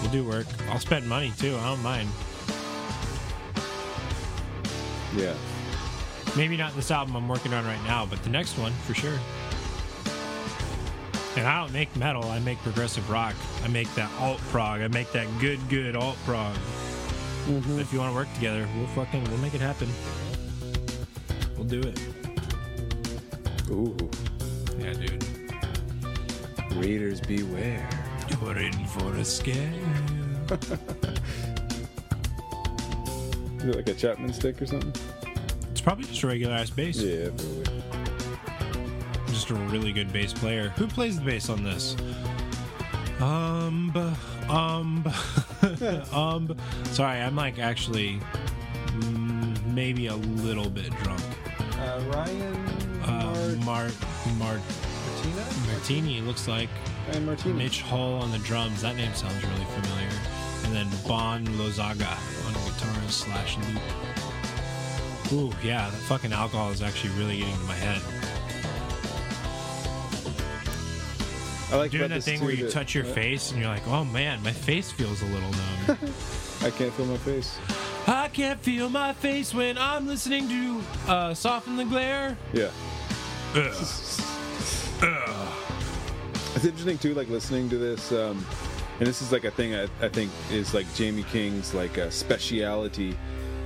[0.00, 0.46] We'll do work.
[0.70, 1.56] I'll spend money too.
[1.56, 2.08] I don't mind.
[5.16, 5.34] yeah.
[6.36, 9.18] Maybe not this album I'm working on right now, but the next one for sure.
[11.36, 12.24] And I don't make metal.
[12.24, 13.34] I make progressive rock.
[13.64, 14.80] I make that alt prog.
[14.80, 16.54] I make that good, good alt prog.
[17.48, 19.88] If you want to work together, we'll fucking we'll make it happen.
[21.56, 21.98] We'll do it.
[23.70, 23.96] Ooh,
[24.78, 25.24] Yeah, dude.
[26.74, 27.88] Raiders beware.
[28.42, 29.72] You're in for a scare.
[33.58, 34.92] Is it like a Chapman stick or something?
[35.70, 36.96] It's probably just a regular ass bass.
[36.96, 37.64] Yeah, probably.
[39.28, 40.70] Just a really good bass player.
[40.76, 41.96] Who plays the bass on this?
[43.20, 43.94] Um,
[44.48, 45.04] um,
[46.12, 46.56] um.
[46.84, 48.18] Sorry, I'm like actually
[48.86, 51.22] mm, maybe a little bit drunk.
[51.78, 52.79] Uh, Ryan
[53.64, 53.88] Mar
[54.38, 54.60] Mar
[55.06, 55.46] Martina?
[55.72, 56.68] Martini looks like
[57.08, 57.54] Ryan Martina.
[57.54, 58.82] Mitch Hull on the drums.
[58.82, 60.08] That name sounds really familiar.
[60.64, 63.82] And then Bon Lozaga on guitar slash loop.
[65.32, 68.02] Ooh, yeah, that fucking alcohol is actually really getting to my head.
[71.72, 73.86] I like Doing that thing where you that- touch your uh, face and you're like,
[73.86, 75.98] oh man, my face feels a little numb.
[76.62, 77.56] I can't feel my face.
[78.08, 82.36] I can't feel my face when I'm listening to uh, Soften the Glare.
[82.52, 82.70] Yeah.
[86.52, 88.44] It's interesting too, like listening to this, um,
[88.98, 92.10] and this is like a thing I, I think is like Jamie King's like uh,
[92.10, 93.16] speciality,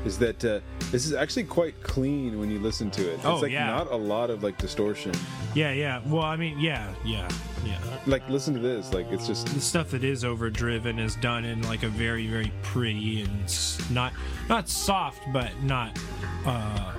[0.04, 0.60] is that uh,
[0.90, 3.14] this is actually quite clean when you listen to it.
[3.14, 3.66] It's Oh, like yeah.
[3.66, 5.12] not a lot of like distortion.
[5.54, 6.02] Yeah, yeah.
[6.06, 7.28] Well, I mean, yeah, yeah,
[7.64, 7.78] yeah.
[8.06, 11.62] Like listen to this, like it's just the stuff that is overdriven is done in
[11.62, 14.12] like a very very pretty and not
[14.50, 15.98] not soft but not
[16.44, 16.92] uh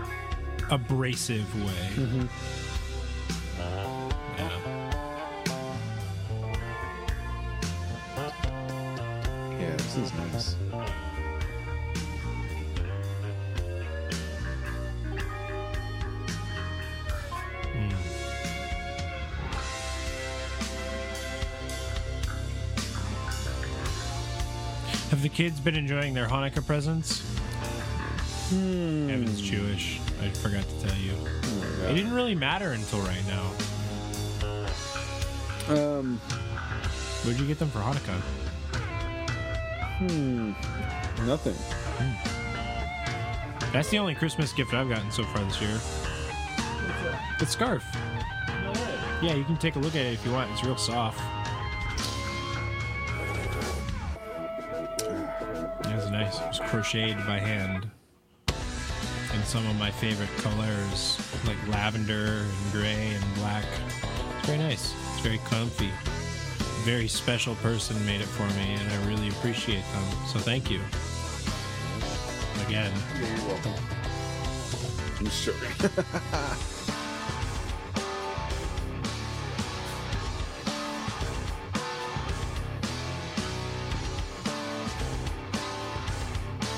[0.72, 2.24] abrasive way yeah.
[9.96, 10.56] This is nice.
[25.12, 27.24] have the kids been enjoying their hanukkah presents?
[28.52, 30.02] Evan's jewish.
[30.22, 31.14] I forgot to tell you.
[31.88, 33.52] It didn't really matter until right now.
[35.70, 36.18] Um,
[37.24, 38.22] where'd you get them for hanukkah
[39.98, 40.52] Hmm.
[41.26, 41.54] nothing.
[41.54, 43.72] Hmm.
[43.72, 45.80] that's the only christmas gift i've gotten so far this year
[47.40, 47.84] the scarf
[49.22, 51.20] yeah you can take a look at it if you want it's real soft
[55.96, 56.40] It was nice.
[56.40, 57.90] It was crocheted by hand.
[58.50, 63.66] In some of my favorite colors, like lavender and gray and black.
[64.40, 64.94] It's very nice.
[65.14, 65.92] It's very comfy.
[66.86, 70.04] Very special person made it for me, and I really appreciate them.
[70.28, 70.80] So thank you.
[72.68, 72.92] Again.
[73.20, 73.74] You're welcome.
[75.18, 75.56] I'm sure.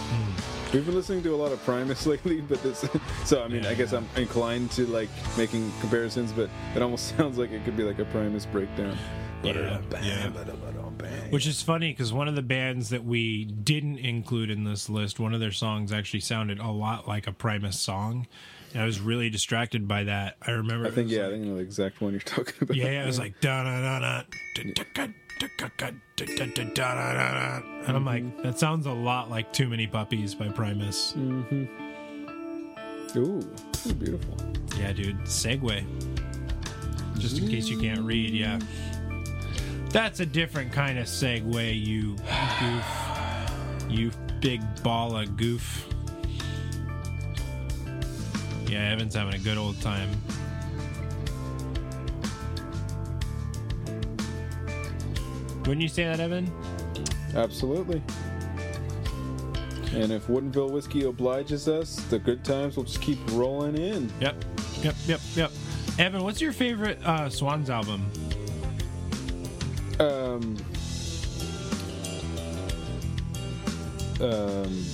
[0.08, 0.72] Hmm.
[0.72, 2.88] We've been listening to a lot of Primus lately, but this.
[3.26, 7.38] So I mean, I guess I'm inclined to like making comparisons, but it almost sounds
[7.38, 8.97] like it could be like a Primus breakdown.
[11.29, 15.19] Which is funny because one of the bands that we didn't include in this list,
[15.19, 18.27] one of their songs actually sounded a lot like a Primus song.
[18.73, 20.35] And I was really distracted by that.
[20.41, 20.88] I remember.
[20.88, 22.75] I think, yeah, like, I think you know the exact one you're talking about.
[22.75, 23.03] Yeah, yeah.
[23.03, 24.23] It was like, da da da da.
[27.85, 28.41] And I'm like, mm-hmm.
[28.43, 31.13] that sounds a lot like Too Many Puppies by Primus.
[31.13, 31.65] Mm-hmm.
[33.17, 33.41] Ooh,
[33.93, 34.35] beautiful.
[34.77, 35.19] Yeah, dude.
[35.21, 35.85] Segway.
[37.17, 38.59] Just in case you can't read, yeah.
[39.91, 42.15] That's a different kind of segue, you
[42.59, 42.85] goof.
[43.89, 45.88] You big ball of goof.
[48.67, 50.09] Yeah, Evan's having a good old time.
[55.59, 56.51] Wouldn't you say that, Evan?
[57.35, 58.01] Absolutely.
[59.93, 64.11] And if Woodinville whiskey obliges us, the good times will just keep rolling in.
[64.19, 64.45] Yep,
[64.81, 65.51] yep, yep, yep.
[65.97, 68.09] Evan, what's your favorite uh, Swans album?
[69.99, 70.55] Um,
[74.19, 74.85] um,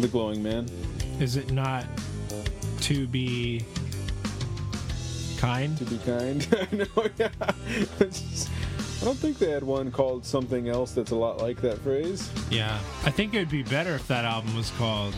[0.00, 0.68] the Glowing Man.
[1.20, 1.84] Is it not
[2.82, 3.64] to be
[5.38, 5.76] kind?
[5.78, 6.46] To be kind.
[6.72, 6.86] I know.
[7.18, 7.28] Yeah.
[7.98, 8.50] Just-
[9.00, 12.28] I don't think they had one called something else that's a lot like that phrase.
[12.50, 12.80] Yeah.
[13.04, 15.14] I think it would be better if that album was called.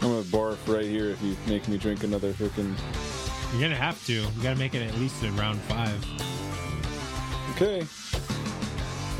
[0.00, 2.74] I'm gonna barf right here if you make me drink another freaking.
[3.52, 4.12] You're gonna have to.
[4.14, 6.02] You gotta make it at least in round five.
[7.54, 7.80] Okay.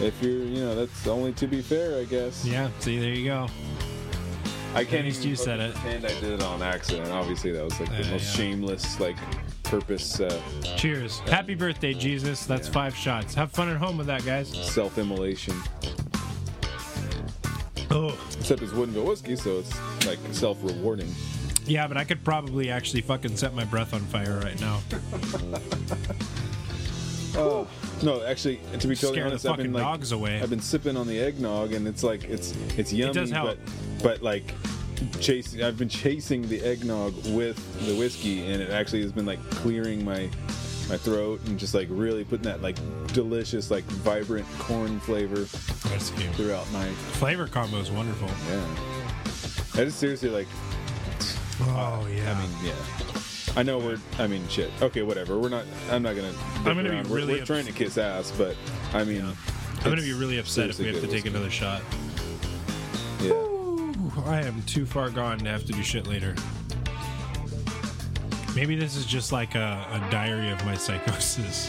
[0.00, 2.44] If you're, you know, that's only to be fair, I guess.
[2.44, 2.68] Yeah.
[2.80, 3.46] See, there you go.
[4.74, 5.72] I can't At least you said it.
[5.76, 7.08] pretend I did it on accident.
[7.12, 8.36] Obviously, that was like the Yeah, most yeah.
[8.44, 9.16] shameless, like,
[9.62, 10.42] purpose uh,
[10.76, 11.20] Cheers.
[11.20, 12.44] Happy birthday, Jesus.
[12.44, 12.72] That's Yeah.
[12.74, 13.34] five shots.
[13.34, 14.48] Have fun at home with that, guys.
[14.48, 15.54] self-immolation.
[17.92, 18.18] Oh.
[18.40, 21.14] Except it's Woodinville whiskey, so it's like self-rewarding.
[21.66, 24.80] Yeah, but I could probably actually fucking set my breath on fire right now.
[27.36, 27.66] Oh
[28.02, 30.40] no, actually, to be totally the honest, I've fucking been like, dogs away.
[30.40, 33.58] I've been sipping on the eggnog, and it's like it's it's yummy, does help.
[33.98, 34.54] but but like
[35.20, 35.62] chasing.
[35.62, 40.04] I've been chasing the eggnog with the whiskey, and it actually has been like clearing
[40.04, 40.28] my
[40.88, 42.76] my throat and just like really putting that like
[43.08, 45.44] delicious like vibrant corn flavor
[45.88, 46.30] That's cute.
[46.34, 48.28] throughout my Flavor combo is wonderful.
[48.50, 49.80] yeah.
[49.80, 50.46] I just seriously like.
[51.62, 52.32] Oh yeah.
[52.32, 53.20] I mean, yeah.
[53.56, 53.98] I know we're.
[54.18, 54.70] I mean, shit.
[54.82, 55.38] Okay, whatever.
[55.38, 55.64] We're not.
[55.90, 56.32] I'm not gonna.
[56.56, 57.06] I'm gonna be around.
[57.08, 58.56] We're- really We're, trying to kiss ass, but
[58.92, 61.80] I mean, I'm gonna be really upset if we have to take another shot.
[63.20, 63.30] Yeah.
[63.32, 66.34] Ooh, I am too far gone to have to do shit later.
[68.56, 71.68] Maybe this is just like a, a diary of my psychosis.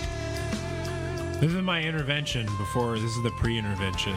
[1.40, 2.94] This is my intervention before.
[2.98, 4.16] This is the pre-intervention.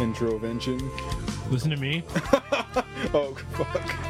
[0.00, 0.90] Introvention.
[1.50, 2.02] Listen to me.
[3.14, 4.05] Oh fuck.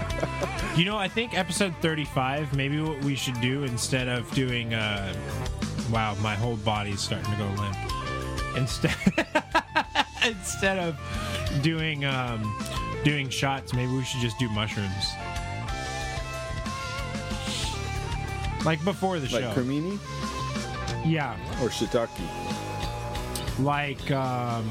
[0.77, 5.15] You know, I think episode 35, maybe what we should do instead of doing, uh,
[5.91, 7.77] wow, my whole body's starting to go limp.
[8.57, 8.95] Instead,
[10.27, 10.99] instead of
[11.63, 12.59] doing, um,
[13.05, 15.07] doing shots, maybe we should just do mushrooms.
[18.65, 19.53] Like before the Like show.
[19.63, 19.99] cremini
[21.07, 21.37] yeah.
[21.63, 22.09] or shiitake.
[23.61, 24.69] Like, um,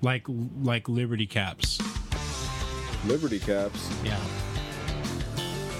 [0.00, 0.24] like,
[0.62, 1.78] like Liberty Caps.
[3.06, 3.88] Liberty caps.
[4.04, 4.18] Yeah.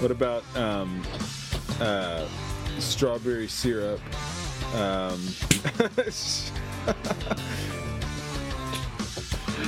[0.01, 1.01] What about um,
[1.79, 2.25] uh,
[2.79, 3.99] strawberry syrup?
[4.75, 5.19] Um,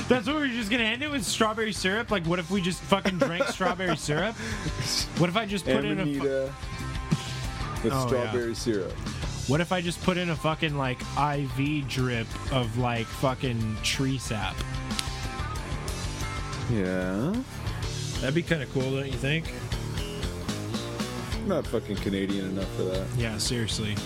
[0.08, 2.10] That's what we're just gonna end it with strawberry syrup.
[2.10, 4.34] Like, what if we just fucking drank strawberry syrup?
[5.18, 6.04] What if I just put in a?
[6.04, 6.32] fu- with
[7.84, 8.06] Oh, yeah.
[8.06, 8.92] strawberry syrup.
[9.48, 14.18] What if I just put in a fucking like IV drip of like fucking tree
[14.18, 14.56] sap?
[16.70, 17.34] Yeah.
[18.20, 19.52] That'd be kind of cool, don't you think?
[21.34, 23.06] I'm not fucking Canadian enough for that.
[23.16, 23.96] Yeah, seriously.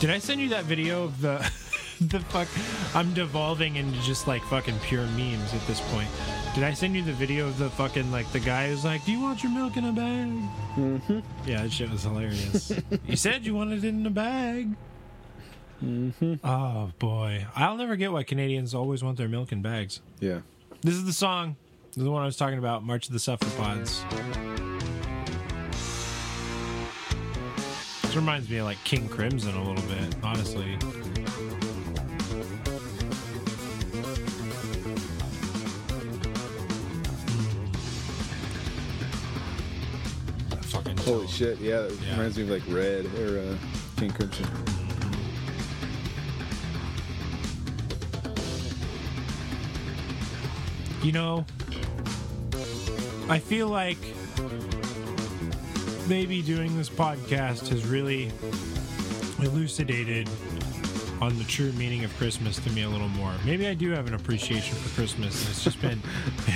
[0.00, 1.38] Did I send you that video of the
[2.02, 2.46] the fuck?
[2.94, 6.08] I'm devolving into just like fucking pure memes at this point.
[6.54, 9.12] Did I send you the video of the fucking like the guy who's like, "Do
[9.12, 10.28] you want your milk in a bag?"
[10.76, 11.18] Mm-hmm.
[11.46, 12.72] Yeah, that shit was hilarious.
[13.06, 14.68] you said you wanted it in a bag.
[15.82, 16.34] Mm-hmm.
[16.46, 20.00] Oh boy, I'll never get why Canadians always want their milk in bags.
[20.20, 20.40] Yeah.
[20.82, 21.56] This is the song.
[21.88, 22.84] This is the one I was talking about.
[22.84, 24.04] March of the Cephalopods.
[28.02, 30.78] This reminds me of like King Crimson a little bit, honestly.
[41.04, 41.58] Holy shit!
[41.58, 42.12] Yeah, that Yeah.
[42.12, 43.56] reminds me of like Red or uh,
[43.96, 44.46] King Crimson.
[51.08, 51.46] You know,
[53.30, 53.96] I feel like
[56.06, 58.30] maybe doing this podcast has really
[59.38, 60.28] elucidated
[61.22, 63.32] on the true meaning of Christmas to me a little more.
[63.46, 65.48] Maybe I do have an appreciation for Christmas.
[65.48, 66.02] It's just been,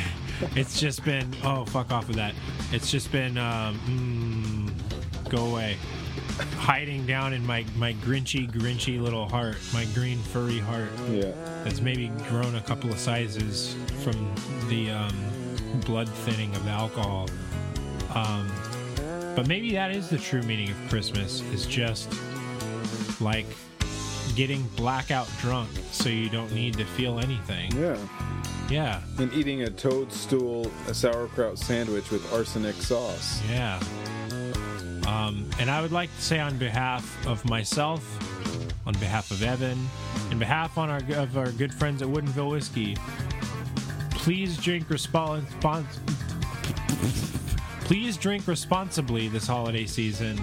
[0.54, 2.34] it's just been, oh, fuck off with that.
[2.72, 5.78] It's just been, um, mm, go away.
[6.58, 11.32] Hiding down in my, my grinchy, grinchy little heart, my green furry heart Yeah.
[11.64, 14.34] that's maybe grown a couple of sizes from
[14.68, 15.14] the um,
[15.86, 17.28] blood thinning of alcohol.
[18.14, 18.50] Um,
[19.34, 22.12] but maybe that is the true meaning of Christmas is just
[23.20, 23.46] like
[24.34, 27.70] getting blackout drunk so you don't need to feel anything.
[27.76, 27.96] Yeah.
[28.70, 33.42] Yeah, And eating a toadstool, a sauerkraut sandwich with arsenic sauce.
[33.50, 33.78] yeah.
[35.06, 38.02] Um, and I would like to say on behalf of myself,
[38.86, 39.78] on behalf of Evan,
[40.30, 42.96] in behalf on our of our good friends at Woodinville Whiskey,
[44.22, 45.44] please drink respons-
[47.80, 50.40] please drink responsibly this holiday season,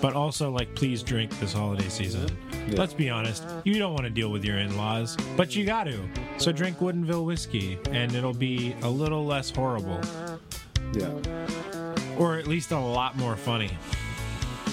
[0.00, 2.28] but also like please drink this holiday season.
[2.68, 2.74] Yeah.
[2.78, 5.98] Let's be honest, you don't want to deal with your in-laws, but you got to.
[6.38, 10.00] So drink Woodinville whiskey, and it'll be a little less horrible,
[10.92, 11.10] Yeah.
[12.18, 13.70] or at least a lot more funny.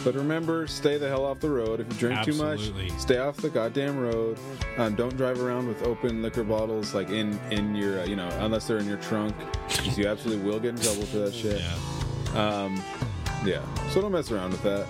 [0.04, 1.80] But remember, stay the hell off the road.
[1.80, 2.88] If you drink Absolutely.
[2.88, 4.38] too much, stay off the goddamn road.
[4.78, 8.30] Um, don't drive around with open liquor bottles like in in your uh, you know
[8.40, 9.36] unless they're in your trunk,
[9.68, 11.62] because you absolutely will get in trouble for that shit.
[11.62, 12.64] Yeah.
[12.64, 12.82] Um,
[13.46, 13.62] Yeah.
[13.90, 14.86] So don't mess around with that.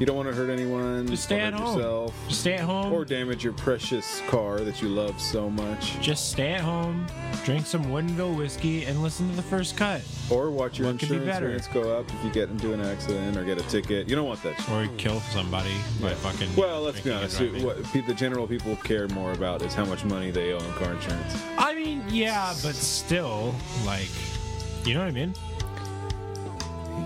[0.00, 1.06] You don't want to hurt anyone.
[1.08, 1.76] Just stay at home.
[1.76, 2.90] yourself, Just stay at home.
[2.90, 7.06] or damage your precious car that you love so much, just stay at home,
[7.44, 10.00] drink some Woodinville whiskey, and listen to the first cut.
[10.30, 11.48] or watch your What could be insurance better?
[11.50, 14.08] rates go up if you get into an accident or get a ticket.
[14.08, 14.58] You don't want that.
[14.58, 14.70] Shit.
[14.70, 16.56] Or kill somebody by fucking.
[16.56, 17.38] Well, let's be drinking and honest.
[17.38, 17.64] driving.
[17.64, 20.72] What pe- the general people care more about is how much money they owe in
[20.74, 21.42] car insurance.
[21.58, 24.08] I mean, yeah, but still, like,
[24.86, 25.34] you know what I mean?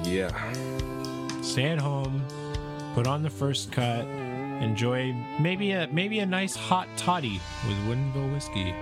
[0.05, 0.31] Yeah.
[1.43, 2.23] Stay at home,
[2.95, 4.05] put on the first cut,
[4.63, 8.75] enjoy maybe a maybe a nice hot toddy with Woodinville whiskey.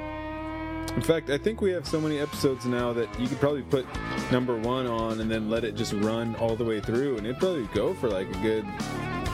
[0.95, 3.87] In fact, I think we have so many episodes now that you could probably put
[4.31, 7.39] number one on and then let it just run all the way through, and it'd
[7.39, 8.67] probably go for like a good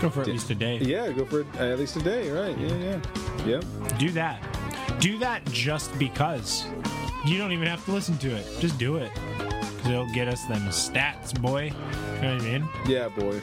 [0.00, 0.78] Go for at least a day.
[0.78, 2.56] yeah, go for uh, at least a day, right?
[2.56, 3.00] Yeah, yeah,
[3.46, 3.64] yep.
[3.98, 4.40] Do that.
[5.00, 6.64] Do that just because.
[7.26, 8.46] You don't even have to listen to it.
[8.60, 9.10] Just do it.
[9.78, 11.64] Cause it'll get us them stats, boy.
[12.16, 12.68] You know what I mean?
[12.86, 13.40] Yeah, boy.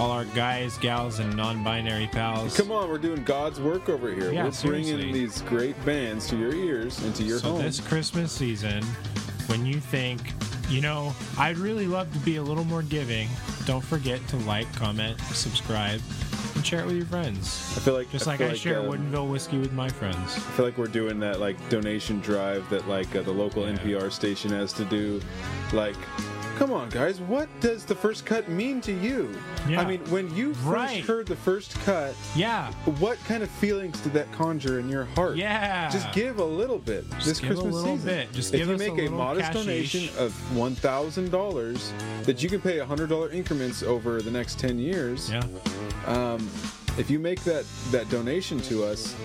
[0.00, 2.56] All our guys, gals, and non-binary pals.
[2.56, 4.32] Come on, we're doing God's work over here.
[4.32, 4.94] Yeah, we're seriously.
[4.94, 7.60] bringing these great bands to your ears and to your so home.
[7.62, 8.82] this Christmas season,
[9.48, 10.32] when you think,
[10.70, 13.28] you know, I'd really love to be a little more giving,
[13.66, 16.00] don't forget to like, comment, subscribe,
[16.54, 17.74] and share it with your friends.
[17.76, 20.34] I feel like Just I like I share um, Woodinville whiskey with my friends.
[20.34, 23.76] I feel like we're doing that like donation drive that like uh, the local Yeah.
[23.76, 25.20] NPR station has to do.
[25.74, 25.96] Like,
[26.60, 29.34] come on, guys, what does the first cut mean to you?
[29.66, 29.80] Yeah.
[29.80, 31.02] I mean, when you first Right.
[31.02, 35.36] heard the first cut, Yeah, what kind of feelings did that conjure in your heart?
[35.38, 35.88] yeah.
[35.88, 38.06] Just give a little bit this give a Christmas little season.
[38.14, 38.32] bit.
[38.34, 38.94] Just if give you us a little.
[38.94, 41.94] If you make a, little modest donation of one thousand dollars
[42.24, 45.30] that you can pay hundred dollar increments over the next ten years.
[45.30, 45.42] Yeah.
[46.04, 46.46] Um,
[47.00, 49.16] If you make that that donation to us,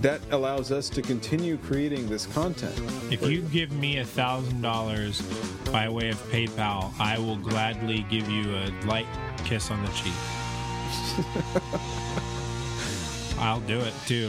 [0.00, 2.74] that allows us to continue creating this content.
[3.08, 5.22] If you give me a thousand dollars
[5.70, 9.06] by way of PayPal, I will gladly give you a light
[9.44, 10.12] kiss on the cheek.
[13.38, 14.28] I'll do it too.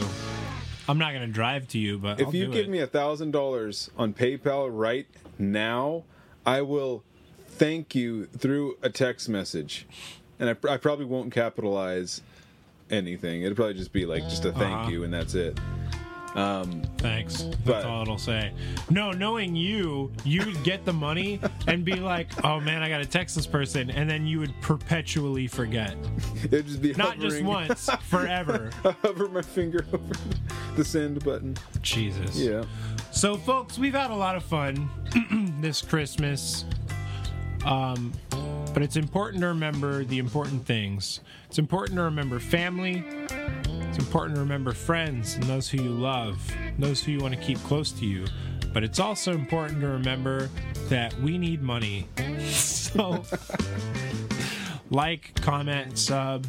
[0.88, 2.70] I'm not gonna drive to you, but If I'll you do give it.
[2.70, 5.08] me a thousand dollars on PayPal right
[5.40, 6.04] now,
[6.46, 7.02] I will
[7.48, 9.88] thank you through a text message,
[10.38, 12.20] and I, I probably won't capitalize
[12.90, 13.42] anything.
[13.42, 14.90] It'll probably just be like just a thank Uh-huh.
[14.90, 15.58] you, and that's it.
[16.34, 17.44] Um, Thanks.
[17.44, 18.52] That's But- all it'll say.
[18.90, 23.36] No, knowing you, you'd get the money and be like, "Oh man, I gotta text
[23.36, 25.96] this person," and then you would perpetually forget.
[26.44, 28.70] It'd just be Not just once, forever.
[29.02, 30.14] hover my finger over
[30.76, 31.56] the send button.
[31.80, 32.36] Jesus.
[32.36, 32.64] Yeah.
[33.12, 34.90] So, folks, we've had a lot of fun
[35.62, 36.66] this Christmas.
[37.64, 38.12] Um,
[38.76, 41.20] but it's important to remember the important things.
[41.46, 43.02] It's important to remember family.
[43.08, 46.36] It's important to remember friends and those who you love,
[46.78, 48.26] those who you want to keep close to you.
[48.74, 50.50] But it's also important to remember
[50.90, 52.06] that we need money.
[52.46, 53.24] So,
[54.90, 56.46] like, comment, sub,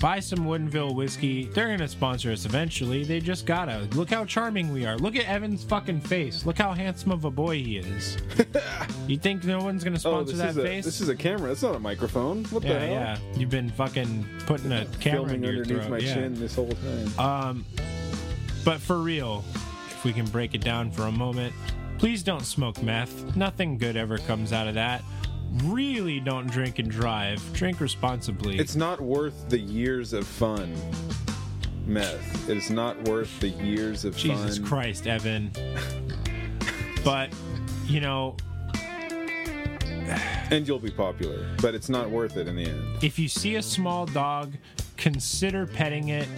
[0.00, 1.44] buy some Woodinville whiskey.
[1.44, 3.04] They're gonna sponsor us eventually.
[3.04, 3.88] They just gotta.
[3.92, 4.96] Look how charming we are.
[4.96, 6.44] Look at Evan's fucking face.
[6.46, 8.16] Look how handsome of a boy he is.
[9.06, 10.84] you think no one's gonna Oh, sponsor this that a face?
[10.84, 11.50] this is a camera.
[11.52, 12.44] It's not a microphone.
[12.46, 12.88] What the hell?
[12.88, 13.18] yeah.
[13.36, 16.14] You've been fucking putting a camera Filming your underneath my yeah.
[16.14, 17.18] chin this whole time.
[17.18, 17.64] Um,
[18.64, 19.44] but for real,
[19.90, 21.52] if we can break it down for a moment,
[21.98, 23.36] please don't smoke meth.
[23.36, 25.02] Nothing good ever comes out of that.
[25.64, 27.42] Really don't drink and drive.
[27.52, 28.58] Drink responsibly.
[28.58, 30.74] It's not worth the years of fun.
[31.86, 32.48] Meth.
[32.48, 34.66] It's not worth the years of Jesus fun.
[34.66, 35.50] Christ, Evan.
[37.04, 37.30] but,
[37.86, 38.36] you know,
[40.50, 43.02] And you'll be popular, but it's not worth it in the end.
[43.02, 44.52] if you see a small dog,
[44.96, 46.28] consider petting it,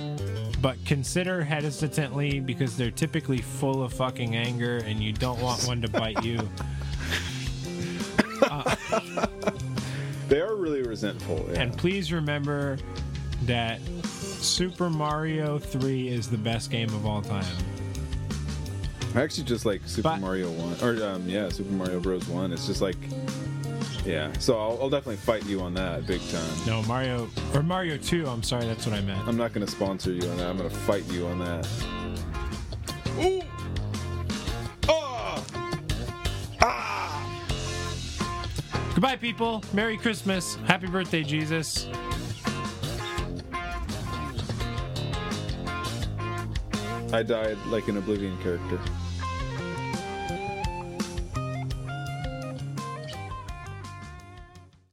[0.62, 5.82] but consider hesitantly because they're typically full of fucking anger and you don't want one
[5.82, 6.38] to bite you.
[10.28, 11.46] They are really resentful.
[11.52, 11.60] Yeah.
[11.60, 12.78] And please remember
[13.42, 17.44] that Super Mario 3 is the best game of all time.
[19.14, 22.26] I actually just like Super But- Mario One, or um, yeah, Super Mario Bros.
[22.26, 22.52] One.
[22.52, 22.96] It's just like,
[24.04, 24.32] yeah.
[24.38, 26.66] So I'll, I'll definitely fight you on that big time.
[26.66, 29.28] No, Mario or Mario 2, I'm sorry, that's what I meant.
[29.28, 30.48] I'm not going to sponsor you on that.
[30.48, 31.68] I'm going to fight you on that.
[33.20, 33.42] Ooh!
[38.94, 39.60] Goodbye, people.
[39.72, 40.54] Merry Christmas.
[40.66, 41.88] Happy birthday, Jesus.
[47.12, 48.78] I died like an Oblivion character.